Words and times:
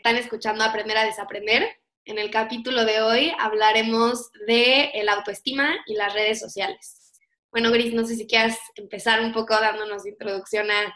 están 0.00 0.16
escuchando 0.16 0.64
Aprender 0.64 0.96
a 0.96 1.04
Desaprender. 1.04 1.62
En 2.06 2.18
el 2.18 2.30
capítulo 2.30 2.86
de 2.86 3.02
hoy 3.02 3.32
hablaremos 3.38 4.30
de 4.46 4.84
el 4.94 5.10
autoestima 5.10 5.74
y 5.86 5.92
las 5.92 6.14
redes 6.14 6.40
sociales. 6.40 7.12
Bueno, 7.52 7.70
Gris, 7.70 7.92
no 7.92 8.06
sé 8.06 8.16
si 8.16 8.26
quieras 8.26 8.58
empezar 8.76 9.20
un 9.20 9.34
poco 9.34 9.52
dándonos 9.52 10.06
introducción 10.06 10.70
a, 10.70 10.94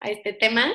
a 0.00 0.10
este 0.10 0.34
tema. 0.34 0.66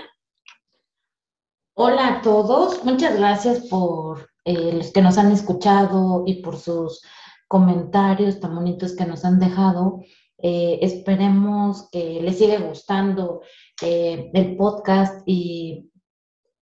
Hola 1.75 2.07
a 2.07 2.21
todos, 2.23 2.83
muchas 2.83 3.15
gracias 3.19 3.67
por 3.67 4.31
eh, 4.45 4.73
los 4.73 4.91
que 4.91 5.03
nos 5.03 5.19
han 5.19 5.31
escuchado 5.31 6.23
y 6.25 6.41
por 6.41 6.57
sus 6.57 7.03
comentarios 7.47 8.39
tan 8.39 8.55
bonitos 8.55 8.95
que 8.95 9.05
nos 9.05 9.23
han 9.23 9.39
dejado. 9.39 10.01
Eh, 10.39 10.79
esperemos 10.81 11.87
que 11.91 12.19
les 12.19 12.39
siga 12.39 12.57
gustando 12.61 13.41
eh, 13.83 14.31
el 14.33 14.55
podcast 14.55 15.21
y 15.27 15.88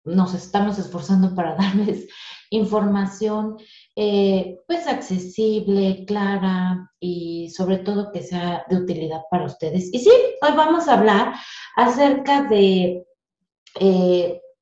nos 0.06 0.34
estamos 0.34 0.78
esforzando 0.78 1.34
para 1.34 1.55
darles 1.56 2.09
información 2.51 3.56
pues 3.95 4.87
accesible, 4.87 6.05
clara 6.06 6.91
y 7.01 7.51
sobre 7.51 7.78
todo 7.78 8.12
que 8.12 8.23
sea 8.23 8.64
de 8.69 8.77
utilidad 8.77 9.23
para 9.30 9.47
ustedes. 9.47 9.92
Y 9.92 9.98
sí, 9.98 10.11
hoy 10.42 10.56
vamos 10.56 10.87
a 10.87 10.95
hablar 10.95 11.34
acerca 11.77 12.42
de 12.42 13.05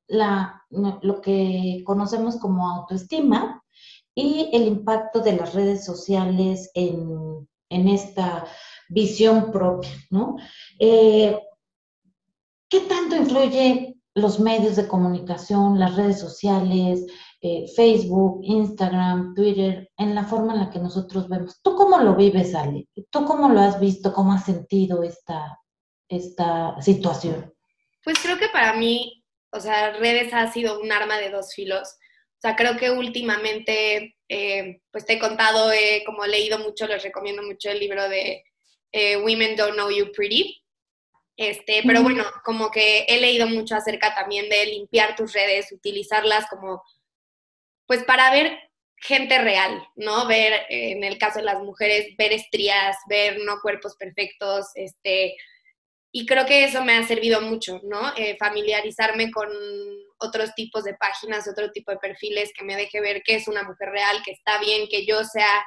la, 0.08 0.64
lo 0.70 1.20
que 1.20 1.82
conocemos 1.84 2.36
como 2.36 2.68
autoestima 2.68 3.62
y 4.14 4.50
el 4.52 4.66
impacto 4.66 5.20
de 5.20 5.32
las 5.32 5.54
redes 5.54 5.84
sociales 5.84 6.70
en, 6.74 7.48
esta 7.68 8.46
visión 8.88 9.50
propia, 9.50 9.90
¿no? 10.08 10.36
Eh, 10.78 11.36
¿Qué 12.68 12.80
tanto 12.82 13.16
influye 13.16 13.93
los 14.14 14.40
medios 14.40 14.76
de 14.76 14.88
comunicación, 14.88 15.78
las 15.78 15.96
redes 15.96 16.20
sociales, 16.20 17.04
eh, 17.40 17.66
Facebook, 17.74 18.40
Instagram, 18.42 19.34
Twitter, 19.34 19.90
en 19.96 20.14
la 20.14 20.24
forma 20.24 20.54
en 20.54 20.60
la 20.60 20.70
que 20.70 20.78
nosotros 20.78 21.28
vemos? 21.28 21.60
¿Tú 21.62 21.74
cómo 21.74 21.98
lo 21.98 22.14
vives, 22.14 22.54
Ale? 22.54 22.88
¿Tú 23.10 23.24
cómo 23.24 23.48
lo 23.48 23.60
has 23.60 23.80
visto? 23.80 24.12
¿Cómo 24.12 24.32
has 24.32 24.44
sentido 24.44 25.02
esta, 25.02 25.58
esta 26.08 26.80
situación? 26.80 27.52
Pues 28.04 28.18
creo 28.22 28.38
que 28.38 28.48
para 28.48 28.74
mí 28.74 29.24
o 29.54 29.60
sea, 29.60 29.92
redes 29.92 30.34
ha 30.34 30.50
sido 30.52 30.80
un 30.80 30.90
arma 30.90 31.16
de 31.18 31.30
dos 31.30 31.54
filos. 31.54 31.88
O 31.88 32.40
sea, 32.40 32.56
creo 32.56 32.76
que 32.76 32.90
últimamente, 32.90 34.16
eh, 34.28 34.80
pues 34.90 35.06
te 35.06 35.14
he 35.14 35.18
contado, 35.20 35.70
he 35.70 36.02
como 36.04 36.26
leído 36.26 36.58
mucho, 36.58 36.88
les 36.88 37.04
recomiendo 37.04 37.42
mucho 37.42 37.70
el 37.70 37.78
libro 37.78 38.08
de 38.08 38.42
eh, 38.90 39.16
Women 39.16 39.54
Don't 39.54 39.74
Know 39.74 39.90
You 39.90 40.10
Pretty. 40.12 40.60
Este, 41.36 41.82
pero 41.84 42.02
bueno, 42.02 42.24
como 42.44 42.70
que 42.70 43.06
he 43.08 43.20
leído 43.20 43.48
mucho 43.48 43.74
acerca 43.74 44.14
también 44.14 44.48
de 44.48 44.66
limpiar 44.66 45.16
tus 45.16 45.32
redes, 45.32 45.72
utilizarlas 45.72 46.46
como, 46.48 46.82
pues 47.86 48.04
para 48.04 48.30
ver 48.30 48.56
gente 48.96 49.38
real, 49.38 49.86
¿no? 49.96 50.26
Ver, 50.26 50.52
eh, 50.68 50.92
en 50.92 51.02
el 51.02 51.18
caso 51.18 51.40
de 51.40 51.44
las 51.44 51.60
mujeres, 51.60 52.16
ver 52.16 52.32
estrías, 52.32 52.96
ver 53.08 53.38
no 53.40 53.60
cuerpos 53.60 53.96
perfectos, 53.96 54.68
este, 54.76 55.34
y 56.12 56.26
creo 56.26 56.46
que 56.46 56.64
eso 56.64 56.84
me 56.84 56.96
ha 56.96 57.06
servido 57.06 57.40
mucho, 57.40 57.80
¿no? 57.82 58.14
Eh, 58.16 58.36
familiarizarme 58.38 59.32
con 59.32 59.48
otros 60.18 60.54
tipos 60.54 60.84
de 60.84 60.94
páginas, 60.94 61.48
otro 61.48 61.72
tipo 61.72 61.90
de 61.90 61.98
perfiles 61.98 62.52
que 62.56 62.64
me 62.64 62.76
deje 62.76 63.00
ver 63.00 63.22
que 63.24 63.34
es 63.34 63.48
una 63.48 63.64
mujer 63.64 63.88
real, 63.90 64.22
que 64.24 64.30
está 64.30 64.58
bien, 64.58 64.86
que 64.88 65.04
yo 65.04 65.24
sea 65.24 65.66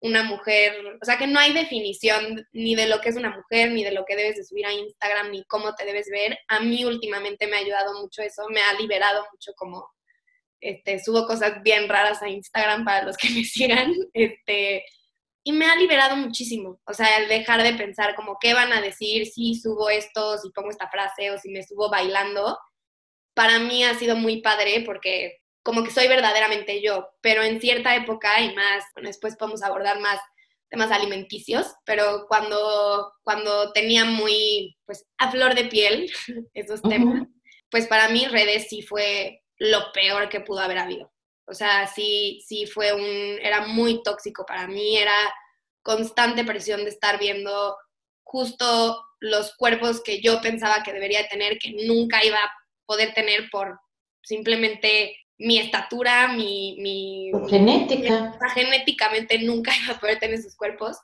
una 0.00 0.22
mujer, 0.22 0.98
o 1.00 1.04
sea, 1.04 1.16
que 1.18 1.26
no 1.26 1.40
hay 1.40 1.52
definición 1.52 2.46
ni 2.52 2.74
de 2.74 2.86
lo 2.86 3.00
que 3.00 3.08
es 3.08 3.16
una 3.16 3.30
mujer, 3.30 3.70
ni 3.72 3.82
de 3.82 3.92
lo 3.92 4.04
que 4.04 4.16
debes 4.16 4.36
de 4.36 4.44
subir 4.44 4.66
a 4.66 4.72
Instagram, 4.72 5.30
ni 5.30 5.44
cómo 5.44 5.74
te 5.74 5.84
debes 5.84 6.08
ver. 6.10 6.38
A 6.48 6.60
mí 6.60 6.84
últimamente 6.84 7.46
me 7.46 7.56
ha 7.56 7.60
ayudado 7.60 8.00
mucho 8.00 8.22
eso, 8.22 8.46
me 8.50 8.60
ha 8.60 8.74
liberado 8.74 9.26
mucho 9.32 9.52
como, 9.56 9.88
este, 10.60 11.02
subo 11.02 11.26
cosas 11.26 11.62
bien 11.62 11.88
raras 11.88 12.22
a 12.22 12.28
Instagram 12.28 12.84
para 12.84 13.04
los 13.04 13.16
que 13.16 13.30
me 13.30 13.44
sigan, 13.44 13.94
este, 14.12 14.84
y 15.44 15.52
me 15.52 15.66
ha 15.66 15.76
liberado 15.76 16.16
muchísimo. 16.16 16.80
O 16.86 16.92
sea, 16.92 17.18
el 17.18 17.28
dejar 17.28 17.62
de 17.62 17.74
pensar 17.74 18.14
como 18.16 18.38
qué 18.40 18.52
van 18.52 18.72
a 18.72 18.80
decir 18.80 19.26
si 19.26 19.54
subo 19.54 19.88
esto, 19.88 20.38
si 20.38 20.50
pongo 20.50 20.70
esta 20.70 20.88
frase 20.90 21.30
o 21.30 21.38
si 21.38 21.50
me 21.50 21.62
subo 21.62 21.88
bailando, 21.88 22.58
para 23.34 23.58
mí 23.58 23.84
ha 23.84 23.94
sido 23.94 24.16
muy 24.16 24.42
padre 24.42 24.82
porque 24.84 25.38
como 25.66 25.82
que 25.82 25.90
soy 25.90 26.06
verdaderamente 26.06 26.80
yo, 26.80 27.08
pero 27.20 27.42
en 27.42 27.60
cierta 27.60 27.96
época 27.96 28.40
y 28.40 28.54
más, 28.54 28.84
bueno, 28.94 29.08
después 29.08 29.34
podemos 29.34 29.64
abordar 29.64 29.98
más 29.98 30.20
temas 30.70 30.92
alimenticios, 30.92 31.74
pero 31.84 32.26
cuando, 32.28 33.12
cuando 33.24 33.72
tenía 33.72 34.04
muy, 34.04 34.76
pues, 34.86 35.04
a 35.18 35.28
flor 35.32 35.56
de 35.56 35.64
piel 35.64 36.08
esos 36.54 36.80
temas, 36.82 37.26
pues 37.68 37.88
para 37.88 38.08
mí 38.10 38.26
redes 38.26 38.68
sí 38.68 38.82
fue 38.82 39.42
lo 39.58 39.90
peor 39.92 40.28
que 40.28 40.38
pudo 40.38 40.60
haber 40.60 40.78
habido. 40.78 41.12
O 41.48 41.52
sea, 41.52 41.88
sí, 41.88 42.44
sí 42.46 42.66
fue 42.66 42.92
un, 42.92 43.40
era 43.42 43.66
muy 43.66 44.04
tóxico 44.04 44.46
para 44.46 44.68
mí, 44.68 44.96
era 44.96 45.16
constante 45.82 46.44
presión 46.44 46.84
de 46.84 46.90
estar 46.90 47.18
viendo 47.18 47.76
justo 48.22 49.04
los 49.18 49.56
cuerpos 49.56 50.00
que 50.00 50.20
yo 50.20 50.40
pensaba 50.40 50.84
que 50.84 50.92
debería 50.92 51.26
tener, 51.26 51.58
que 51.58 51.72
nunca 51.88 52.24
iba 52.24 52.38
a 52.38 52.52
poder 52.86 53.14
tener 53.14 53.50
por 53.50 53.80
simplemente 54.22 55.25
mi 55.38 55.58
estatura, 55.58 56.28
mi... 56.28 56.76
mi 56.78 57.30
genética. 57.48 58.38
genéticamente 58.54 59.38
nunca 59.38 59.72
iba 59.84 59.94
a 59.94 60.00
poder 60.00 60.18
tener 60.18 60.38
esos 60.38 60.56
cuerpos. 60.56 60.96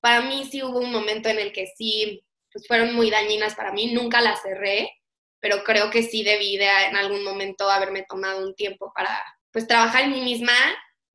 Para 0.00 0.22
mí 0.22 0.46
sí 0.50 0.62
hubo 0.62 0.78
un 0.78 0.92
momento 0.92 1.28
en 1.28 1.38
el 1.38 1.52
que 1.52 1.66
sí, 1.76 2.22
pues 2.52 2.66
fueron 2.66 2.94
muy 2.94 3.10
dañinas 3.10 3.54
para 3.54 3.72
mí, 3.72 3.92
nunca 3.92 4.20
las 4.20 4.42
cerré, 4.42 4.90
pero 5.40 5.62
creo 5.64 5.90
que 5.90 6.02
sí 6.02 6.22
debí 6.22 6.56
de 6.56 6.68
en 6.88 6.96
algún 6.96 7.24
momento 7.24 7.68
haberme 7.70 8.04
tomado 8.08 8.46
un 8.46 8.54
tiempo 8.54 8.92
para 8.94 9.10
pues 9.52 9.66
trabajar 9.66 10.04
en 10.04 10.12
mí 10.12 10.20
misma 10.20 10.52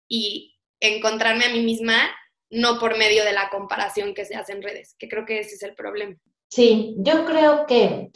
y 0.08 0.56
encontrarme 0.80 1.46
a 1.46 1.50
mí 1.50 1.62
misma, 1.62 2.12
no 2.50 2.80
por 2.80 2.98
medio 2.98 3.24
de 3.24 3.34
la 3.34 3.50
comparación 3.50 4.14
que 4.14 4.26
se 4.26 4.36
hace 4.36 4.54
en 4.54 4.62
redes, 4.62 4.96
que 5.00 5.08
creo 5.08 5.26
que 5.26 5.40
ese 5.40 5.56
es 5.56 5.64
el 5.64 5.74
problema. 5.74 6.16
Sí, 6.50 6.96
yo 7.00 7.26
creo 7.26 7.66
que, 7.66 8.12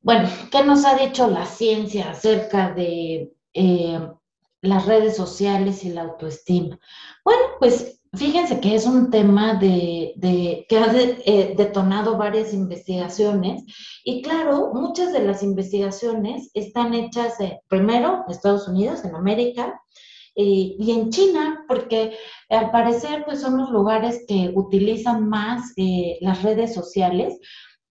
bueno, 0.00 0.28
¿qué 0.50 0.62
nos 0.62 0.84
ha 0.84 0.96
dicho 0.96 1.28
la 1.28 1.44
ciencia 1.44 2.10
acerca 2.10 2.70
de 2.70 3.30
eh, 3.54 4.00
las 4.60 4.86
redes 4.86 5.16
sociales 5.16 5.84
y 5.84 5.90
la 5.90 6.02
autoestima? 6.02 6.78
Bueno, 7.24 7.42
pues 7.58 8.00
fíjense 8.14 8.60
que 8.60 8.74
es 8.74 8.86
un 8.86 9.10
tema 9.10 9.54
de, 9.54 10.14
que 10.68 10.78
ha 10.78 10.92
eh, 10.94 11.54
detonado 11.56 12.16
varias 12.16 12.52
investigaciones 12.52 13.64
y 14.04 14.22
claro, 14.22 14.70
muchas 14.74 15.12
de 15.12 15.24
las 15.24 15.42
investigaciones 15.42 16.50
están 16.54 16.94
hechas 16.94 17.34
primero 17.68 18.24
en 18.26 18.32
Estados 18.32 18.68
Unidos, 18.68 19.04
en 19.04 19.14
América, 19.14 19.80
y 20.34 20.90
en 20.90 21.10
China, 21.10 21.64
porque 21.68 22.16
al 22.48 22.70
parecer 22.70 23.24
pues 23.24 23.40
son 23.40 23.58
los 23.58 23.70
lugares 23.70 24.24
que 24.26 24.50
utilizan 24.54 25.28
más 25.28 25.72
eh, 25.76 26.18
las 26.20 26.42
redes 26.42 26.74
sociales. 26.74 27.38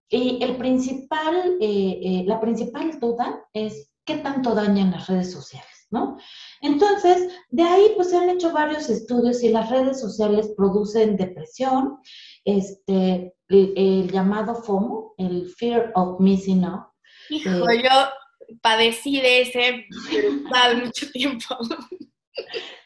Y 0.10 0.44
el 0.44 0.58
principal, 0.58 1.58
eh, 1.62 2.24
la 2.26 2.42
principal 2.42 3.00
duda 3.00 3.46
es 3.54 3.91
qué 4.12 4.22
tanto 4.22 4.54
dañan 4.54 4.92
las 4.92 5.08
redes 5.08 5.32
sociales. 5.32 5.68
¿no? 5.92 6.18
Entonces, 6.62 7.30
de 7.50 7.64
ahí 7.64 7.92
pues 7.96 8.10
se 8.10 8.18
han 8.18 8.30
hecho 8.30 8.52
varios 8.54 8.90
estudios 8.90 9.44
y 9.44 9.50
las 9.50 9.70
redes 9.70 10.00
sociales 10.00 10.52
producen 10.56 11.18
depresión, 11.18 11.98
este, 12.46 13.36
el, 13.50 14.10
llamado 14.10 14.56
FOMO, 14.56 15.14
el 15.18 15.50
Fear 15.58 15.92
of 15.96 16.20
Missing 16.20 16.64
Out. 16.64 16.88
Hijo, 17.30 17.70
eh, 17.70 17.84
yo 17.84 18.58
padecí 18.62 19.20
de 19.20 19.42
ese 19.42 19.86
mucho 20.82 21.12
tiempo. 21.12 21.58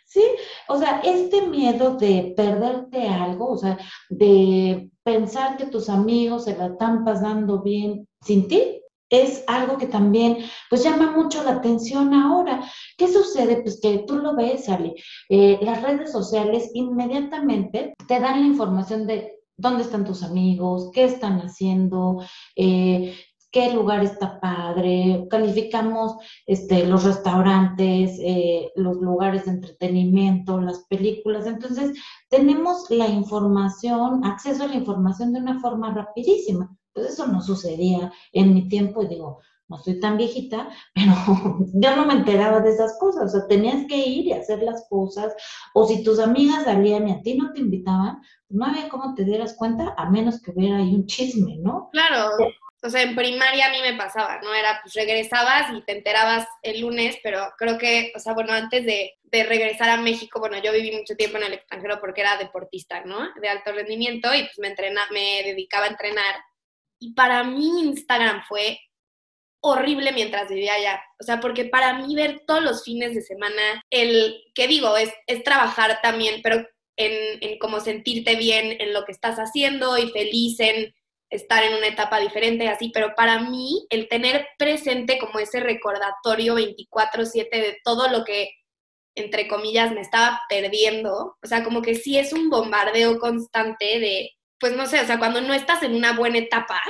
Sí, 0.05 0.23
o 0.69 0.77
sea, 0.79 1.01
este 1.03 1.45
miedo 1.45 1.97
de 1.97 2.33
perderte 2.37 3.07
algo, 3.07 3.51
o 3.51 3.57
sea, 3.57 3.77
de 4.09 4.89
pensar 5.03 5.57
que 5.57 5.65
tus 5.65 5.89
amigos 5.89 6.45
se 6.45 6.57
la 6.57 6.67
están 6.67 7.03
pasando 7.03 7.61
bien 7.61 8.07
sin 8.21 8.47
ti, 8.47 8.81
es 9.09 9.43
algo 9.47 9.77
que 9.77 9.87
también 9.87 10.37
pues 10.69 10.83
llama 10.83 11.11
mucho 11.11 11.43
la 11.43 11.51
atención 11.51 12.13
ahora. 12.13 12.63
¿Qué 12.97 13.07
sucede? 13.07 13.61
Pues 13.61 13.79
que 13.81 13.99
tú 14.07 14.17
lo 14.17 14.35
ves, 14.35 14.67
Ali, 14.69 14.95
eh, 15.29 15.59
las 15.61 15.81
redes 15.81 16.11
sociales 16.11 16.71
inmediatamente 16.73 17.93
te 18.07 18.19
dan 18.19 18.41
la 18.41 18.47
información 18.47 19.07
de 19.07 19.39
dónde 19.57 19.83
están 19.83 20.05
tus 20.05 20.23
amigos, 20.23 20.89
qué 20.93 21.05
están 21.05 21.39
haciendo, 21.39 22.21
eh, 22.55 23.15
qué 23.51 23.71
lugar 23.71 24.03
está 24.03 24.41
padre, 24.41 25.27
calificamos 25.29 26.17
este, 26.45 26.85
los 26.85 27.05
restaurantes, 27.05 28.19
eh, 28.21 28.69
los 28.75 28.97
lugares 28.97 29.45
de 29.45 29.51
entretenimiento, 29.51 30.59
las 30.59 30.83
películas. 30.89 31.45
Entonces, 31.45 31.97
tenemos 32.29 32.89
la 32.89 33.07
información, 33.07 34.25
acceso 34.25 34.63
a 34.63 34.67
la 34.67 34.75
información 34.75 35.31
de 35.31 35.39
una 35.39 35.61
forma 35.61 35.93
rapidísima. 35.93 36.75
Pues 36.95 37.07
eso 37.07 37.27
no 37.27 37.41
sucedía 37.41 38.11
en 38.31 38.53
mi 38.53 38.69
tiempo 38.69 39.03
y 39.03 39.07
digo, 39.07 39.41
no 39.67 39.77
soy 39.77 39.99
tan 39.99 40.15
viejita, 40.17 40.69
pero 40.95 41.13
yo 41.73 41.95
no 41.95 42.05
me 42.05 42.13
enteraba 42.13 42.61
de 42.61 42.71
esas 42.71 42.97
cosas, 42.97 43.25
o 43.25 43.37
sea, 43.37 43.47
tenías 43.47 43.85
que 43.87 43.97
ir 43.97 44.27
y 44.27 44.31
hacer 44.31 44.63
las 44.63 44.87
cosas, 44.89 45.33
o 45.73 45.85
si 45.85 46.03
tus 46.03 46.19
amigas 46.19 46.63
salían 46.63 47.09
y 47.09 47.11
a 47.11 47.21
ti 47.21 47.35
no 47.35 47.51
te 47.51 47.59
invitaban, 47.59 48.21
no 48.49 48.65
había 48.65 48.87
cómo 48.87 49.13
te 49.13 49.25
dieras 49.25 49.55
cuenta 49.57 49.93
a 49.97 50.09
menos 50.09 50.41
que 50.41 50.51
hubiera 50.51 50.77
ahí 50.77 50.95
un 50.95 51.05
chisme, 51.05 51.57
¿no? 51.57 51.89
Claro, 51.91 52.29
o 52.81 52.89
sea, 52.89 53.01
en 53.01 53.15
primaria 53.15 53.65
a 53.65 53.71
mí 53.71 53.81
me 53.81 53.97
pasaba, 53.97 54.39
¿no? 54.41 54.53
Era, 54.53 54.79
pues 54.81 54.93
regresabas 54.93 55.73
y 55.73 55.81
te 55.81 55.97
enterabas 55.97 56.47
el 56.61 56.81
lunes, 56.81 57.17
pero 57.23 57.51
creo 57.57 57.77
que, 57.77 58.13
o 58.15 58.19
sea, 58.19 58.33
bueno, 58.33 58.53
antes 58.53 58.85
de, 58.85 59.15
de 59.23 59.43
regresar 59.43 59.89
a 59.89 59.97
México, 59.97 60.39
bueno, 60.39 60.57
yo 60.63 60.71
viví 60.71 60.95
mucho 60.95 61.15
tiempo 61.15 61.37
en 61.37 61.45
el 61.45 61.53
extranjero 61.53 61.99
porque 61.99 62.21
era 62.21 62.37
deportista, 62.37 63.03
¿no? 63.03 63.33
De 63.41 63.49
alto 63.49 63.71
rendimiento 63.71 64.33
y 64.33 64.43
pues 64.43 64.59
me, 64.59 64.67
entrena, 64.67 65.01
me 65.11 65.41
dedicaba 65.43 65.85
a 65.85 65.89
entrenar. 65.89 66.35
Y 66.99 67.13
para 67.13 67.43
mí 67.43 67.81
Instagram 67.81 68.43
fue 68.47 68.79
horrible 69.61 70.11
mientras 70.11 70.49
vivía 70.49 70.75
allá. 70.75 71.01
O 71.19 71.23
sea, 71.23 71.39
porque 71.39 71.65
para 71.65 71.93
mí 71.93 72.15
ver 72.15 72.43
todos 72.45 72.63
los 72.63 72.83
fines 72.83 73.15
de 73.15 73.21
semana, 73.21 73.83
el, 73.89 74.35
que 74.53 74.67
digo, 74.67 74.95
es, 74.95 75.11
es 75.27 75.43
trabajar 75.43 75.99
también, 76.01 76.41
pero 76.43 76.57
en, 76.97 77.43
en 77.43 77.59
como 77.59 77.79
sentirte 77.79 78.35
bien 78.35 78.77
en 78.79 78.93
lo 78.93 79.05
que 79.05 79.11
estás 79.11 79.37
haciendo 79.37 79.97
y 79.97 80.09
feliz 80.11 80.59
en 80.59 80.93
estar 81.29 81.63
en 81.63 81.73
una 81.75 81.87
etapa 81.87 82.19
diferente, 82.19 82.67
así, 82.67 82.91
pero 82.93 83.13
para 83.15 83.39
mí 83.39 83.85
el 83.89 84.07
tener 84.07 84.47
presente 84.57 85.17
como 85.17 85.39
ese 85.39 85.59
recordatorio 85.59 86.55
24/7 86.55 87.49
de 87.49 87.77
todo 87.83 88.07
lo 88.09 88.23
que, 88.23 88.51
entre 89.15 89.47
comillas, 89.47 89.91
me 89.91 90.01
estaba 90.01 90.41
perdiendo, 90.47 91.35
o 91.41 91.47
sea, 91.47 91.63
como 91.63 91.81
que 91.81 91.95
sí 91.95 92.17
es 92.17 92.33
un 92.33 92.49
bombardeo 92.49 93.19
constante 93.19 93.99
de, 93.99 94.31
pues 94.59 94.75
no 94.75 94.85
sé, 94.85 95.01
o 95.01 95.05
sea, 95.05 95.19
cuando 95.19 95.41
no 95.41 95.53
estás 95.53 95.83
en 95.83 95.95
una 95.95 96.17
buena 96.17 96.37
etapa, 96.37 96.81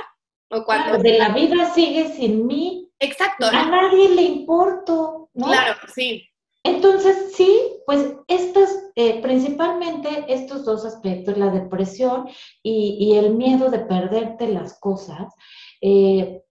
o 0.50 0.64
cuando... 0.64 0.98
de 0.98 1.18
la 1.18 1.30
vida 1.30 1.70
sigue 1.74 2.12
sin 2.14 2.46
mí. 2.46 2.90
Exacto. 2.98 3.46
A 3.46 3.66
nadie 3.66 4.08
le 4.08 4.22
importo, 4.22 5.30
¿no? 5.34 5.46
Claro, 5.46 5.76
sí. 5.94 6.28
Entonces, 6.62 7.34
sí, 7.36 7.80
pues 7.86 8.14
estas, 8.26 8.90
eh, 8.96 9.20
principalmente 9.22 10.24
estos 10.28 10.64
dos 10.64 10.84
aspectos, 10.84 11.38
la 11.38 11.50
depresión 11.50 12.28
y, 12.62 13.14
el 13.16 13.34
miedo 13.34 13.70
de 13.70 13.80
perderte 13.80 14.48
las 14.48 14.78
cosas, 14.80 15.32
eh, 15.80 16.42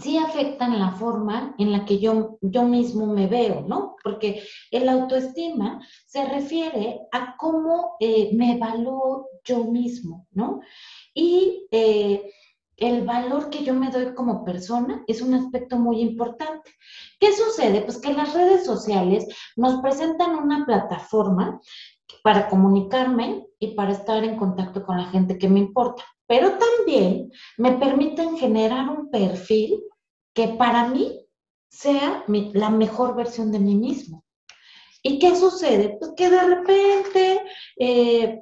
sí 0.00 0.18
afectan 0.18 0.78
la 0.78 0.92
forma 0.92 1.54
en 1.58 1.72
la 1.72 1.84
que 1.84 1.98
yo, 1.98 2.38
yo 2.40 2.64
mismo 2.64 3.06
me 3.06 3.26
veo, 3.26 3.62
¿no? 3.66 3.96
Porque 4.02 4.42
el 4.70 4.88
autoestima 4.88 5.80
se 6.06 6.24
refiere 6.26 7.00
a 7.12 7.36
cómo 7.36 7.96
eh, 8.00 8.30
me 8.34 8.54
evalúo 8.56 9.28
yo 9.44 9.64
mismo, 9.64 10.26
¿no? 10.32 10.60
Y 11.14 11.66
el 12.80 13.04
valor 13.04 13.50
que 13.50 13.62
yo 13.62 13.74
me 13.74 13.90
doy 13.90 14.14
como 14.14 14.44
persona 14.44 15.04
es 15.06 15.20
un 15.20 15.34
aspecto 15.34 15.76
muy 15.76 16.00
importante. 16.00 16.70
¿Qué 17.20 17.32
sucede? 17.32 17.82
Pues 17.82 17.98
que 17.98 18.12
las 18.12 18.32
redes 18.34 18.64
sociales 18.64 19.26
nos 19.54 19.80
presentan 19.82 20.34
una 20.34 20.64
plataforma 20.64 21.60
para 22.24 22.48
comunicarme 22.48 23.46
y 23.58 23.74
para 23.74 23.92
estar 23.92 24.24
en 24.24 24.36
contacto 24.36 24.82
con 24.82 24.96
la 24.96 25.04
gente 25.06 25.38
que 25.38 25.48
me 25.48 25.60
importa, 25.60 26.02
pero 26.26 26.52
también 26.58 27.30
me 27.58 27.72
permiten 27.72 28.36
generar 28.36 28.88
un 28.88 29.10
perfil 29.10 29.82
que 30.40 30.48
para 30.54 30.88
mí 30.88 31.26
sea 31.68 32.24
la 32.54 32.70
mejor 32.70 33.14
versión 33.14 33.52
de 33.52 33.58
mí 33.58 33.74
mismo. 33.74 34.24
¿Y 35.02 35.18
qué 35.18 35.36
sucede? 35.36 35.98
Pues 35.98 36.12
que 36.16 36.30
de 36.30 36.40
repente 36.40 37.42
eh, 37.78 38.40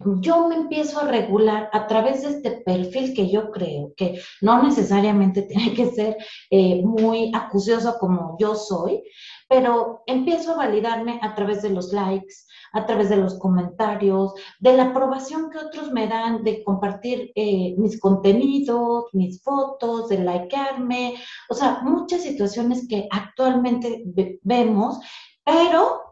yo 0.00 0.48
me 0.48 0.54
empiezo 0.54 1.00
a 1.00 1.08
regular 1.08 1.68
a 1.72 1.86
través 1.86 2.22
de 2.22 2.28
este 2.30 2.50
perfil 2.64 3.14
que 3.14 3.28
yo 3.30 3.50
creo, 3.50 3.92
que 3.96 4.20
no 4.40 4.62
necesariamente 4.62 5.42
tiene 5.48 5.74
que 5.74 5.90
ser 5.90 6.16
eh, 6.50 6.82
muy 6.84 7.32
acucioso 7.34 7.96
como 7.98 8.36
yo 8.38 8.54
soy, 8.54 9.02
pero 9.48 10.02
empiezo 10.06 10.52
a 10.52 10.56
validarme 10.56 11.18
a 11.22 11.34
través 11.34 11.62
de 11.62 11.70
los 11.70 11.92
likes, 11.92 12.34
a 12.72 12.86
través 12.86 13.08
de 13.08 13.16
los 13.16 13.38
comentarios, 13.38 14.34
de 14.60 14.76
la 14.76 14.84
aprobación 14.84 15.50
que 15.50 15.58
otros 15.58 15.90
me 15.90 16.06
dan 16.06 16.44
de 16.44 16.62
compartir 16.62 17.32
eh, 17.34 17.74
mis 17.78 17.98
contenidos, 17.98 19.06
mis 19.12 19.42
fotos, 19.42 20.08
de 20.08 20.18
likearme, 20.18 21.14
o 21.48 21.54
sea, 21.54 21.80
muchas 21.82 22.22
situaciones 22.22 22.86
que 22.86 23.08
actualmente 23.10 24.04
vemos, 24.42 25.00
pero 25.44 26.07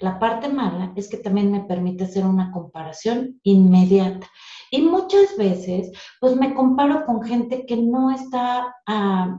la 0.00 0.18
parte 0.18 0.48
mala 0.48 0.92
es 0.96 1.08
que 1.08 1.16
también 1.16 1.50
me 1.50 1.64
permite 1.64 2.04
hacer 2.04 2.24
una 2.24 2.52
comparación 2.52 3.40
inmediata. 3.42 4.28
Y 4.70 4.82
muchas 4.82 5.36
veces, 5.36 5.90
pues 6.20 6.36
me 6.36 6.54
comparo 6.54 7.06
con 7.06 7.22
gente 7.22 7.64
que 7.66 7.76
no 7.76 8.10
está, 8.10 8.76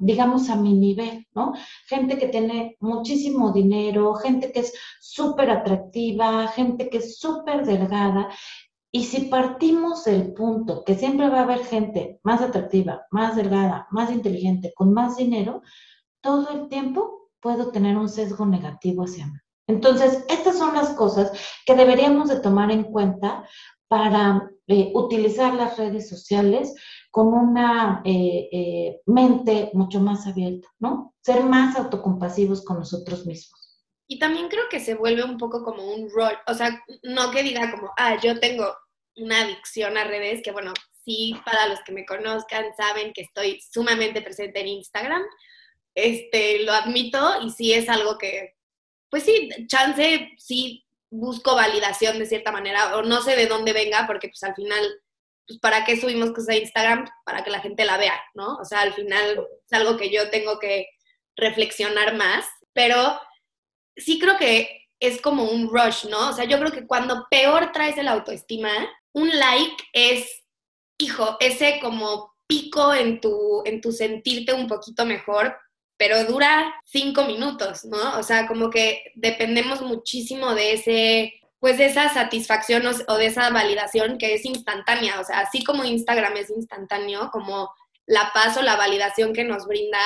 digamos, 0.02 0.50
a 0.50 0.56
mi 0.56 0.74
nivel, 0.74 1.28
¿no? 1.34 1.54
Gente 1.88 2.18
que 2.18 2.28
tiene 2.28 2.78
muchísimo 2.80 3.52
dinero, 3.52 4.16
gente 4.16 4.52
que 4.52 4.62
es 4.62 4.74
súper 5.00 5.52
atractiva, 5.52 6.48
gente 6.48 6.90
que 6.90 6.98
es 6.98 7.20
súper 7.20 7.66
delgada. 7.66 8.30
Y 8.92 9.04
si 9.04 9.26
partimos 9.26 10.04
del 10.06 10.34
punto 10.34 10.84
que 10.84 10.96
siempre 10.96 11.30
va 11.30 11.42
a 11.42 11.44
haber 11.44 11.64
gente 11.64 12.20
más 12.24 12.42
atractiva, 12.42 13.06
más 13.12 13.36
delgada, 13.36 13.88
más 13.92 14.12
inteligente, 14.12 14.74
con 14.76 14.94
más 14.94 15.16
dinero, 15.16 15.62
todo 16.22 16.50
el 16.50 16.70
tiempo 16.70 17.30
puedo 17.40 17.72
tener 17.72 17.98
un 17.98 18.10
sesgo 18.10 18.48
negativo 18.48 19.04
hacia 19.04 19.28
mí. 19.28 19.38
Entonces, 19.70 20.26
estas 20.30 20.58
son 20.58 20.74
las 20.74 20.90
cosas 20.96 21.32
que 21.64 21.76
deberíamos 21.76 22.28
de 22.28 22.40
tomar 22.40 22.72
en 22.72 22.86
cuenta 22.86 23.48
para 23.88 24.50
eh, 24.68 24.92
utilizar 24.96 25.54
las 25.54 25.78
redes 25.78 26.10
sociales 26.10 26.74
con 27.12 27.28
una 27.28 28.02
eh, 28.04 28.50
eh, 28.52 29.02
mente 29.06 29.70
mucho 29.74 30.00
más 30.00 30.26
abierta, 30.26 30.68
¿no? 30.80 31.14
Ser 31.22 31.44
más 31.44 31.76
autocompasivos 31.76 32.66
con 32.66 32.80
nosotros 32.80 33.28
mismos. 33.28 33.86
Y 34.08 34.18
también 34.18 34.50
creo 34.50 34.64
que 34.72 34.80
se 34.80 34.96
vuelve 34.96 35.24
un 35.24 35.38
poco 35.38 35.64
como 35.64 35.84
un 35.84 36.10
rol, 36.10 36.36
o 36.48 36.54
sea, 36.56 36.84
no 37.04 37.30
que 37.30 37.44
diga 37.44 37.70
como, 37.70 37.92
ah, 37.96 38.18
yo 38.20 38.40
tengo 38.40 38.76
una 39.18 39.42
adicción 39.42 39.98
a 39.98 40.04
redes, 40.04 40.42
que 40.44 40.52
bueno, 40.52 40.74
sí, 41.06 41.36
para 41.46 41.68
los 41.68 41.80
que 41.86 41.92
me 41.92 42.08
conozcan 42.08 42.66
saben 42.76 43.14
que 43.14 43.22
estoy 43.22 43.62
sumamente 43.72 44.24
presente 44.24 44.62
en 44.62 44.68
Instagram, 44.68 45.22
este, 45.94 46.64
lo 46.64 46.72
admito 46.72 47.20
y 47.44 47.52
sí 47.52 47.72
es 47.72 47.88
algo 47.88 48.18
que 48.18 48.59
pues 49.10 49.24
sí, 49.24 49.50
chance, 49.68 50.32
sí 50.38 50.86
busco 51.10 51.56
validación 51.56 52.20
de 52.20 52.26
cierta 52.26 52.52
manera, 52.52 52.98
o 52.98 53.02
no 53.02 53.22
sé 53.22 53.36
de 53.36 53.48
dónde 53.48 53.74
venga, 53.74 54.06
porque 54.06 54.30
pues 54.30 54.44
al 54.44 54.56
final, 54.56 54.84
pues 55.48 55.60
para 55.60 55.84
qué 55.84 56.00
subimos 56.00 56.32
cosas 56.32 56.50
a 56.50 56.56
Instagram, 56.56 57.08
para 57.26 57.44
que 57.44 57.50
la 57.50 57.62
gente 57.62 57.86
la 57.86 57.98
vea, 57.98 58.20
¿no? 58.36 58.58
O 58.58 58.66
sea, 58.66 58.82
al 58.82 58.94
final 58.94 59.48
es 59.66 59.74
algo 59.74 59.98
que 59.98 60.12
yo 60.12 60.30
tengo 60.30 60.60
que 60.60 60.88
reflexionar 61.36 62.16
más, 62.16 62.46
pero 62.74 63.20
sí 63.96 64.20
creo 64.20 64.38
que 64.38 64.88
es 65.00 65.22
como 65.22 65.46
un 65.46 65.70
rush, 65.70 66.06
¿no? 66.06 66.30
O 66.30 66.34
sea, 66.34 66.46
yo 66.46 66.60
creo 66.60 66.72
que 66.72 66.86
cuando 66.86 67.28
peor 67.32 67.72
traes 67.72 67.98
el 67.98 68.08
autoestima, 68.08 68.72
un 69.14 69.30
like 69.30 69.84
es, 69.94 70.44
hijo, 71.00 71.38
ese 71.40 71.80
como 71.82 72.34
pico 72.46 72.94
en 72.94 73.22
tu, 73.22 73.64
en 73.66 73.82
tu 73.82 73.92
sentirte 73.92 74.54
un 74.54 74.68
poquito 74.68 75.06
mejor, 75.06 75.56
pero 76.00 76.24
dura 76.24 76.82
cinco 76.86 77.26
minutos, 77.26 77.84
¿no? 77.84 78.18
O 78.18 78.24
sea, 78.24 78.48
como 78.48 78.70
que 78.70 79.12
dependemos 79.16 79.82
muchísimo 79.82 80.56
de 80.56 80.72
ese, 80.72 81.34
pues 81.60 81.78
de 81.78 81.88
esa 81.88 82.08
satisfacción 82.14 82.84
o, 82.88 83.18
de 83.18 83.26
esa 83.26 83.50
validación 83.50 84.18
que 84.18 84.34
es 84.34 84.46
instantánea, 84.46 85.20
o 85.20 85.26
sea, 85.26 85.42
así 85.42 85.62
como 85.62 85.84
Instagram 85.84 86.38
es 86.38 86.50
instantáneo, 86.52 87.30
como 87.34 87.70
la 88.06 88.32
paz 88.34 88.56
o 88.56 88.62
la 88.62 88.78
validación 88.78 89.34
que 89.34 89.44
nos 89.44 89.66
brinda 89.66 90.00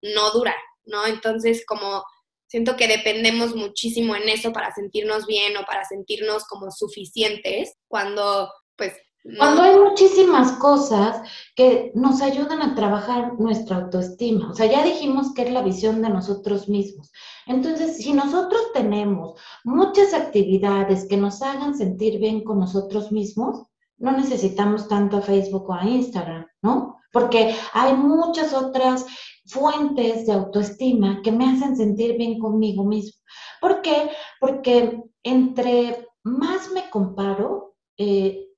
no 0.00 0.30
dura, 0.30 0.54
¿no? 0.84 1.08
Entonces, 1.08 1.66
como 1.66 2.04
siento 2.46 2.76
que 2.76 2.86
dependemos 2.86 3.56
muchísimo 3.56 4.14
en 4.14 4.28
eso 4.28 4.52
para 4.52 4.72
sentirnos 4.72 5.26
bien 5.26 5.56
o 5.56 5.64
para 5.64 5.84
sentirnos 5.84 6.44
como 6.44 6.70
suficientes, 6.70 7.74
cuando 7.88 8.48
pues 8.76 8.94
cuando 9.38 9.62
hay 9.62 9.78
muchísimas 9.78 10.52
cosas 10.52 11.22
que 11.54 11.92
nos 11.94 12.20
ayudan 12.22 12.60
a 12.60 12.74
trabajar 12.74 13.38
nuestra 13.38 13.76
autoestima. 13.76 14.50
O 14.50 14.54
sea, 14.54 14.66
ya 14.66 14.84
dijimos 14.84 15.32
que 15.32 15.42
es 15.42 15.52
la 15.52 15.62
visión 15.62 16.02
de 16.02 16.08
nosotros 16.08 16.68
mismos. 16.68 17.12
Entonces, 17.46 17.98
si 17.98 18.12
nosotros 18.12 18.60
tenemos 18.74 19.38
muchas 19.64 20.12
actividades 20.12 21.06
que 21.06 21.16
nos 21.16 21.40
hagan 21.40 21.76
sentir 21.76 22.18
bien 22.18 22.42
con 22.42 22.58
nosotros 22.58 23.12
mismos, 23.12 23.62
no 23.98 24.10
necesitamos 24.12 24.88
tanto 24.88 25.18
a 25.18 25.22
Facebook 25.22 25.70
o 25.70 25.74
a 25.74 25.84
Instagram, 25.84 26.46
¿no? 26.60 26.98
Porque 27.12 27.54
hay 27.72 27.94
muchas 27.94 28.52
otras 28.52 29.06
fuentes 29.46 30.26
de 30.26 30.32
autoestima 30.32 31.20
que 31.22 31.30
me 31.30 31.44
hacen 31.44 31.76
sentir 31.76 32.16
bien 32.16 32.40
conmigo 32.40 32.84
mismo. 32.84 33.20
¿Por 33.60 33.82
qué? 33.82 34.10
Porque 34.40 35.00
entre 35.22 36.08
más 36.24 36.72
me 36.72 36.90
comparo, 36.90 37.74
eh, 37.96 38.48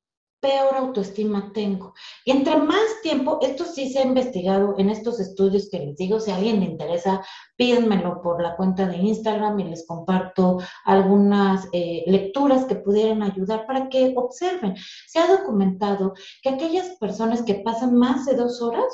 peor 0.45 0.77
autoestima 0.77 1.53
tengo. 1.55 1.95
Y 2.23 2.31
entre 2.31 2.57
más 2.57 3.01
tiempo, 3.03 3.39
esto 3.41 3.65
sí 3.65 3.91
se 3.91 4.01
ha 4.01 4.05
investigado 4.05 4.75
en 4.77 4.91
estos 4.91 5.19
estudios 5.19 5.71
que 5.71 5.79
les 5.79 5.97
digo, 5.97 6.21
si 6.21 6.31
a 6.31 6.37
alguien 6.37 6.61
le 6.61 6.67
interesa, 6.67 7.25
pídenmelo 7.57 8.21
por 8.21 8.43
la 8.43 8.55
cuenta 8.55 8.87
de 8.87 8.99
Instagram 8.99 9.59
y 9.61 9.65
les 9.65 9.87
comparto 9.87 10.59
algunas 10.85 11.67
eh, 11.73 12.05
lecturas 12.07 12.67
que 12.67 12.75
pudieran 12.75 13.23
ayudar 13.23 13.67
para 13.67 13.89
que 13.89 14.13
observen. 14.17 14.77
Se 15.09 15.19
ha 15.19 15.29
documentado 15.29 16.13
que 16.43 16.51
aquellas 16.51 16.91
personas 17.01 17.41
que 17.41 17.55
pasan 17.55 17.97
más 17.97 18.27
de 18.27 18.37
dos 18.37 18.61
horas 18.61 18.93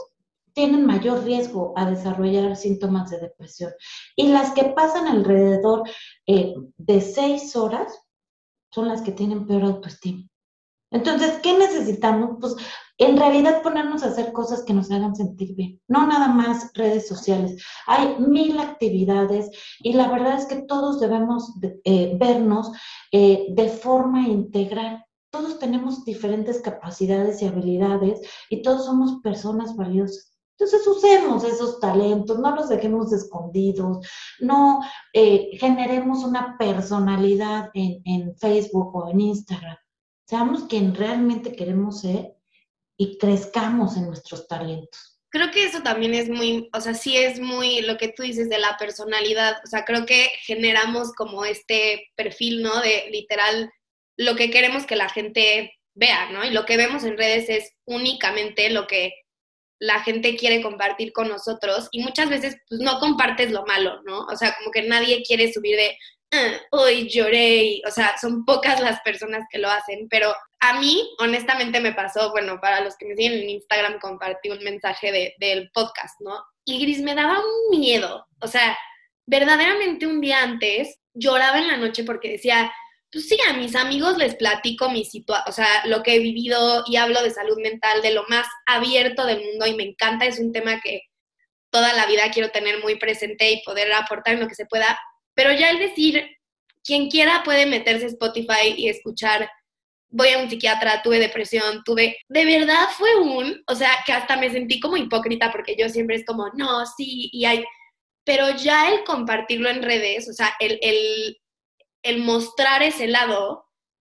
tienen 0.53 0.87
mayor 0.87 1.25
riesgo 1.25 1.73
a 1.75 1.91
desarrollar 1.91 2.55
síntomas 2.55 3.11
de 3.11 3.19
depresión. 3.19 3.73
Y 4.15 4.29
las 4.29 4.53
que 4.53 4.67
pasan 4.67 5.09
alrededor 5.09 5.83
eh, 6.29 6.55
de 6.77 7.01
seis 7.01 7.57
horas 7.57 7.93
son 8.73 8.87
las 8.87 9.03
que 9.03 9.11
tienen 9.11 9.49
peor 9.49 9.65
autoestima. 9.65 10.31
Entonces, 10.91 11.39
¿qué 11.43 11.57
necesitamos? 11.57 12.37
Pues 12.41 12.57
en 12.99 13.17
realidad 13.17 13.63
ponernos 13.63 14.03
a 14.03 14.09
hacer 14.09 14.33
cosas 14.33 14.63
que 14.63 14.75
nos 14.75 14.91
hagan 14.91 15.17
sentir 15.17 15.55
bien, 15.55 15.81
no 15.89 16.07
nada 16.07 16.29
más 16.29 16.71
redes 16.75 17.09
sociales. 17.09 17.63
Hay 17.87 18.17
mil 18.19 18.59
actividades 18.59 19.51
y 19.79 19.95
la 19.95 20.09
verdad 20.09 20.39
es 20.39 20.47
que 20.47 20.63
todos 20.63 21.01
debemos 21.01 21.55
eh, 21.85 22.15
vernos 22.19 22.73
eh, 23.13 23.47
de 23.51 23.69
forma 23.69 24.29
integral. 24.29 25.05
Todos 25.31 25.59
tenemos 25.59 26.05
diferentes 26.05 26.61
capacidades 26.61 27.41
y 27.41 27.47
habilidades 27.47 28.21
y 28.51 28.63
todos 28.63 28.85
somos 28.85 29.21
personas 29.23 29.77
valiosas. 29.77 30.37
Entonces 30.59 30.87
usemos 30.87 31.43
esos 31.45 31.81
talentos, 31.81 32.39
no 32.39 32.55
los 32.55 32.69
dejemos 32.69 33.13
escondidos, 33.15 34.07
no 34.41 34.81
eh, 35.15 35.49
generemos 35.59 36.23
una 36.23 36.59
personalidad 36.59 37.71
en, 37.73 38.03
en 38.05 38.37
Facebook 38.37 38.95
o 38.95 39.09
en 39.09 39.21
Instagram. 39.21 39.79
Seamos 40.31 40.67
quien 40.69 40.95
realmente 40.95 41.57
queremos 41.57 42.03
ser 42.03 42.37
y 42.97 43.19
crezcamos 43.19 43.97
en 43.97 44.07
nuestros 44.07 44.47
talentos. 44.47 45.21
Creo 45.29 45.51
que 45.51 45.65
eso 45.65 45.83
también 45.83 46.15
es 46.15 46.29
muy, 46.29 46.71
o 46.73 46.81
sea, 46.81 46.95
sí 46.95 47.17
es 47.17 47.41
muy 47.41 47.81
lo 47.81 47.99
que 47.99 48.13
tú 48.13 48.23
dices 48.23 48.49
de 48.49 48.61
la 48.61 48.77
personalidad, 48.77 49.57
o 49.65 49.67
sea, 49.67 49.85
creo 49.85 50.07
que 50.07 50.29
generamos 50.43 51.13
como 51.15 51.45
este 51.45 52.11
perfil, 52.15 52.63
¿no? 52.63 52.81
De 52.81 53.09
literal 53.11 53.73
lo 54.17 54.37
que 54.37 54.53
queremos 54.53 54.87
que 54.87 54.95
la 54.95 55.09
gente 55.09 55.73
vea, 55.95 56.31
¿no? 56.31 56.45
Y 56.45 56.51
lo 56.51 56.65
que 56.65 56.77
vemos 56.77 57.03
en 57.03 57.19
redes 57.19 57.49
es 57.49 57.73
únicamente 57.85 58.71
lo 58.71 58.87
que 58.87 59.13
la 59.81 60.01
gente 60.05 60.37
quiere 60.37 60.63
compartir 60.63 61.13
con 61.13 61.29
nosotros 61.29 61.89
y 61.91 62.05
muchas 62.05 62.31
veces 62.31 62.57
pues 62.69 62.81
no 62.81 63.01
compartes 63.01 63.51
lo 63.51 63.67
malo, 63.67 64.01
¿no? 64.05 64.27
O 64.27 64.37
sea, 64.37 64.55
como 64.57 64.71
que 64.71 64.83
nadie 64.83 65.25
quiere 65.25 65.53
subir 65.53 65.77
de, 65.77 65.99
hoy 66.71 67.09
lloré, 67.09 67.81
o 67.87 67.91
sea, 67.91 68.15
son 68.21 68.45
pocas 68.45 68.81
las 68.81 69.01
personas 69.01 69.45
que 69.51 69.59
lo 69.59 69.69
hacen, 69.69 70.09
pero 70.09 70.35
a 70.61 70.79
mí, 70.79 71.09
honestamente, 71.19 71.81
me 71.81 71.93
pasó, 71.93 72.31
bueno, 72.31 72.61
para 72.61 72.81
los 72.83 72.97
que 72.97 73.07
me 73.07 73.17
siguen 73.17 73.41
en 73.41 73.51
Instagram, 73.51 73.99
compartí 73.99 74.51
un 74.51 74.63
mensaje 74.63 75.35
del 75.39 75.71
podcast, 75.73 76.21
¿no? 76.21 76.43
Y 76.65 76.81
Gris 76.81 77.01
me 77.01 77.15
daba 77.15 77.39
un 77.39 77.79
miedo, 77.79 78.27
o 78.41 78.47
sea, 78.47 78.79
verdaderamente 79.27 80.07
un 80.07 80.21
día 80.21 80.43
antes 80.43 80.99
lloraba 81.15 81.59
en 81.59 81.69
la 81.69 81.77
noche 81.77 82.05
porque 82.05 82.31
decía, 82.31 82.73
pues 83.11 83.29
sí, 83.29 83.37
a 83.49 83.55
mis 83.55 83.75
amigos 83.75 84.17
les 84.19 84.37
platico 84.37 84.91
mi 84.91 85.05
situación, 85.05 85.49
o 85.49 85.53
sea, 85.53 85.87
lo 85.87 86.03
que 86.03 86.15
he 86.15 86.19
vivido 86.21 86.85
y 86.87 86.97
hablo 86.97 87.23
de 87.23 87.31
salud 87.31 87.59
mental 87.61 88.03
de 88.03 88.13
lo 88.13 88.25
más 88.29 88.47
abierto 88.67 89.27
del 89.27 89.43
mundo 89.45 89.67
y 89.67 89.75
me 89.75 89.83
encanta, 89.85 90.27
es 90.27 90.39
un 90.39 90.53
tema 90.53 90.81
que 90.81 91.03
toda 91.71 91.93
la 91.93 92.07
vida 92.07 92.31
quiero 92.33 92.51
tener 92.51 92.81
muy 92.83 92.97
presente 92.97 93.51
y 93.51 93.63
poder 93.63 93.93
aportar 93.93 94.35
en 94.35 94.41
lo 94.41 94.49
que 94.49 94.55
se 94.55 94.67
pueda, 94.67 94.99
pero 95.35 95.53
ya 95.53 95.71
el 95.71 95.79
decir, 95.79 96.25
quien 96.83 97.09
quiera 97.11 97.43
puede 97.45 97.67
meterse 97.67 98.07
a 98.07 98.09
Spotify 98.09 98.75
y 98.77 98.89
escuchar 98.89 99.49
voy 100.11 100.29
a 100.31 100.39
un 100.39 100.51
psiquiatra, 100.51 101.03
tuve 101.03 101.19
depresión, 101.19 101.83
tuve, 101.85 102.19
de 102.29 102.45
verdad 102.45 102.89
fue 102.97 103.17
un, 103.17 103.63
o 103.67 103.75
sea, 103.75 103.91
que 104.05 104.13
hasta 104.13 104.37
me 104.37 104.51
sentí 104.51 104.81
como 104.81 104.97
hipócrita 104.97 105.53
porque 105.53 105.77
yo 105.79 105.89
siempre 105.89 106.17
es 106.17 106.27
como, 106.27 106.49
no, 106.55 106.85
sí, 106.85 107.31
y 107.33 107.45
hay, 107.45 107.65
pero 108.25 108.51
ya 108.57 108.91
el 108.91 109.05
compartirlo 109.05 109.69
en 109.69 109.83
redes, 109.83 110.29
o 110.29 110.33
sea, 110.33 110.55
el, 110.59 110.79
el, 110.83 111.41
el 112.03 112.19
mostrar 112.19 112.83
ese 112.83 113.07
lado, 113.07 113.67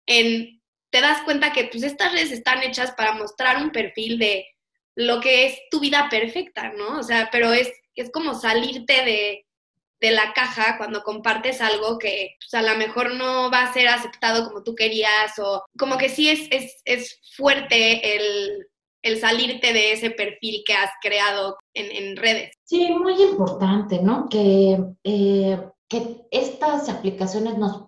en, 0.07 0.62
te 0.90 1.00
das 1.00 1.23
cuenta 1.23 1.52
que 1.52 1.64
pues 1.64 1.83
estas 1.83 2.12
redes 2.12 2.33
están 2.33 2.62
hechas 2.62 2.92
para 2.92 3.12
mostrar 3.12 3.62
un 3.62 3.71
perfil 3.71 4.19
de 4.19 4.47
lo 4.95 5.21
que 5.21 5.47
es 5.47 5.59
tu 5.71 5.81
vida 5.81 6.09
perfecta, 6.11 6.73
¿no? 6.76 6.99
O 6.99 7.02
sea, 7.02 7.28
pero 7.33 7.52
es, 7.52 7.71
es 7.95 8.11
como 8.11 8.35
salirte 8.35 9.04
de, 9.04 9.47
de 10.03 10.11
la 10.11 10.33
caja 10.35 10.77
cuando 10.77 11.05
compartes 11.05 11.61
algo 11.61 11.97
que 11.97 12.37
pues, 12.41 12.53
a 12.55 12.69
lo 12.69 12.77
mejor 12.77 13.15
no 13.15 13.51
va 13.53 13.63
a 13.63 13.73
ser 13.73 13.87
aceptado 13.87 14.49
como 14.49 14.65
tú 14.65 14.75
querías 14.75 15.39
o 15.39 15.65
como 15.79 15.97
que 15.97 16.09
sí 16.09 16.29
es, 16.29 16.49
es, 16.85 17.21
fuerte 17.37 18.17
el, 18.17 18.67
salirte 19.21 19.73
de 19.73 19.93
ese 19.93 20.11
perfil 20.11 20.65
que 20.67 20.75
has 20.75 20.91
creado 21.01 21.57
en, 21.73 22.17
redes. 22.17 22.51
Sí, 22.65 22.91
muy 22.91 23.21
importante, 23.23 24.01
¿no? 24.03 24.29
Que, 24.29 24.79
eh, 25.05 25.59
que 25.89 26.27
estas 26.31 26.89
aplicaciones 26.89 27.57
nos 27.57 27.85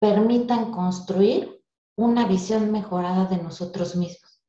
permitan 0.00 0.72
construir 0.72 1.60
una 1.96 2.26
visión 2.26 2.72
mejorada 2.72 3.26
de 3.26 3.36
nosotros 3.36 3.94
mismos. 3.94 4.40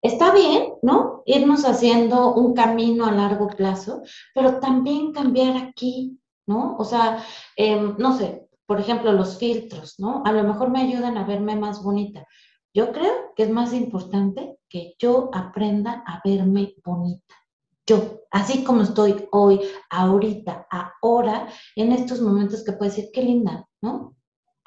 Está 0.00 0.32
bien, 0.32 0.74
¿no? 0.82 1.22
Irnos 1.26 1.64
haciendo 1.64 2.34
un 2.34 2.54
camino 2.54 3.06
a 3.06 3.12
largo 3.12 3.48
plazo, 3.48 4.02
pero 4.34 4.60
también 4.60 5.12
cambiar 5.12 5.56
aquí 5.56 6.20
¿no? 6.46 6.76
O 6.78 6.84
sea, 6.84 7.24
em, 7.56 7.94
no 7.98 8.16
sé, 8.16 8.48
por 8.66 8.80
ejemplo, 8.80 9.12
los 9.12 9.38
filtros, 9.38 9.98
¿no? 9.98 10.22
A 10.24 10.32
lo 10.32 10.42
mejor 10.44 10.70
me 10.70 10.80
ayudan 10.80 11.16
a 11.16 11.24
verme 11.24 11.56
más 11.56 11.82
bonita. 11.82 12.26
Yo 12.74 12.92
creo 12.92 13.32
que 13.34 13.44
es 13.44 13.50
más 13.50 13.72
importante 13.72 14.58
que 14.68 14.94
yo 14.98 15.30
aprenda 15.32 16.02
a 16.06 16.20
verme 16.24 16.74
bonita. 16.84 17.34
Yo, 17.86 18.22
así 18.32 18.64
como 18.64 18.82
estoy 18.82 19.28
hoy, 19.30 19.60
ahorita, 19.90 20.66
ahora, 21.00 21.48
en 21.76 21.92
estos 21.92 22.20
momentos 22.20 22.64
que 22.64 22.72
puedo 22.72 22.90
decir, 22.90 23.10
qué 23.12 23.22
linda, 23.22 23.66
¿no? 23.80 24.16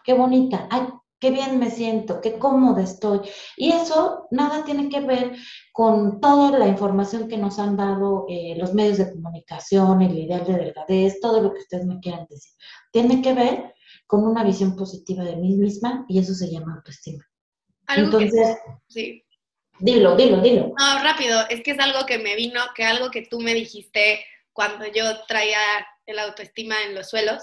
Qué 0.04 0.14
bonita. 0.14 0.68
Ay, 0.72 0.88
qué 1.20 1.32
bien 1.32 1.60
me 1.60 1.70
siento, 1.70 2.22
qué 2.22 2.40
cómoda 2.40 2.82
estoy. 2.82 3.22
Y 3.58 3.72
eso 3.72 4.28
nada 4.32 4.64
tiene 4.64 4.90
que 4.90 5.02
ver 5.02 5.36
con 5.72 6.20
toda 6.22 6.58
la 6.58 6.68
información 6.68 7.28
que 7.28 7.38
nos 7.38 7.60
han 7.60 7.78
dado 7.78 8.26
eh, 8.30 8.56
los 8.58 8.74
medios 8.74 8.98
de 8.98 9.12
comunicación, 9.12 10.02
el 10.02 10.18
ideal 10.18 10.46
de 10.46 10.54
delgadez, 10.54 11.20
todo 11.20 11.42
lo 11.42 11.54
que 11.54 11.60
ustedes 11.60 11.86
me 11.86 12.00
quieran 12.00 12.26
decir. 12.30 12.54
Tiene 12.92 13.22
que 13.22 13.34
ver 13.34 13.74
con 14.08 14.26
una 14.26 14.44
visión 14.44 14.76
positiva 14.76 15.24
de 15.24 15.36
mí 15.36 15.56
misma 15.56 16.06
y 16.08 16.20
eso 16.20 16.34
se 16.34 16.50
llama 16.50 16.76
autoestima. 16.76 17.26
Entonces, 17.96 18.58
sí. 18.88 19.24
Dilo, 19.80 20.16
dilo, 20.16 20.42
dilo. 20.42 20.74
No, 20.78 21.04
rápido, 21.04 21.40
es 21.50 21.64
que 21.64 21.72
es 21.72 21.80
algo 21.80 22.06
que 22.06 22.20
me 22.20 22.36
vino, 22.36 22.60
que 22.76 22.84
algo 22.84 23.10
que 23.12 23.26
tú 23.26 23.40
me 23.40 23.54
dijiste 23.54 24.26
cuando 24.52 24.86
yo 24.88 25.04
traía 25.26 25.60
el 26.06 26.20
autoestima 26.20 26.76
en 26.84 26.96
los 26.96 27.10
suelos, 27.10 27.42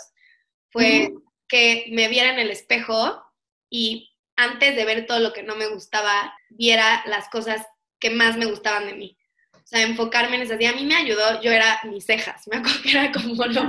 fue 0.71 1.11
que 1.49 1.87
me 1.93 2.09
viera 2.09 2.31
en 2.31 2.39
el 2.39 2.51
espejo 2.51 3.23
y 3.71 4.11
antes 4.37 4.77
de 4.77 4.85
ver 4.85 5.07
todo 5.07 5.21
lo 5.21 5.33
que 5.33 5.43
no 5.43 5.57
me 5.57 5.69
gustaba, 5.69 6.35
viera 6.51 7.03
las 7.07 7.29
cosas 7.29 7.67
que 7.99 8.11
más 8.11 8.37
me 8.37 8.47
gustaban 8.47 8.87
de 8.87 8.95
mí. 8.95 9.17
O 9.55 9.67
sea, 9.69 9.83
enfocarme 9.83 10.37
en 10.37 10.43
esas. 10.43 10.61
Y 10.61 10.67
a 10.67 10.73
mí 10.73 10.85
me 10.85 10.95
ayudó, 10.95 11.41
yo 11.43 11.51
era 11.51 11.81
mis 11.85 12.05
cejas, 12.05 12.47
me 12.47 12.59
acuerdo 12.59 12.83
que 12.83 12.91
era 12.91 13.11
como 13.13 13.45
lo 13.47 13.69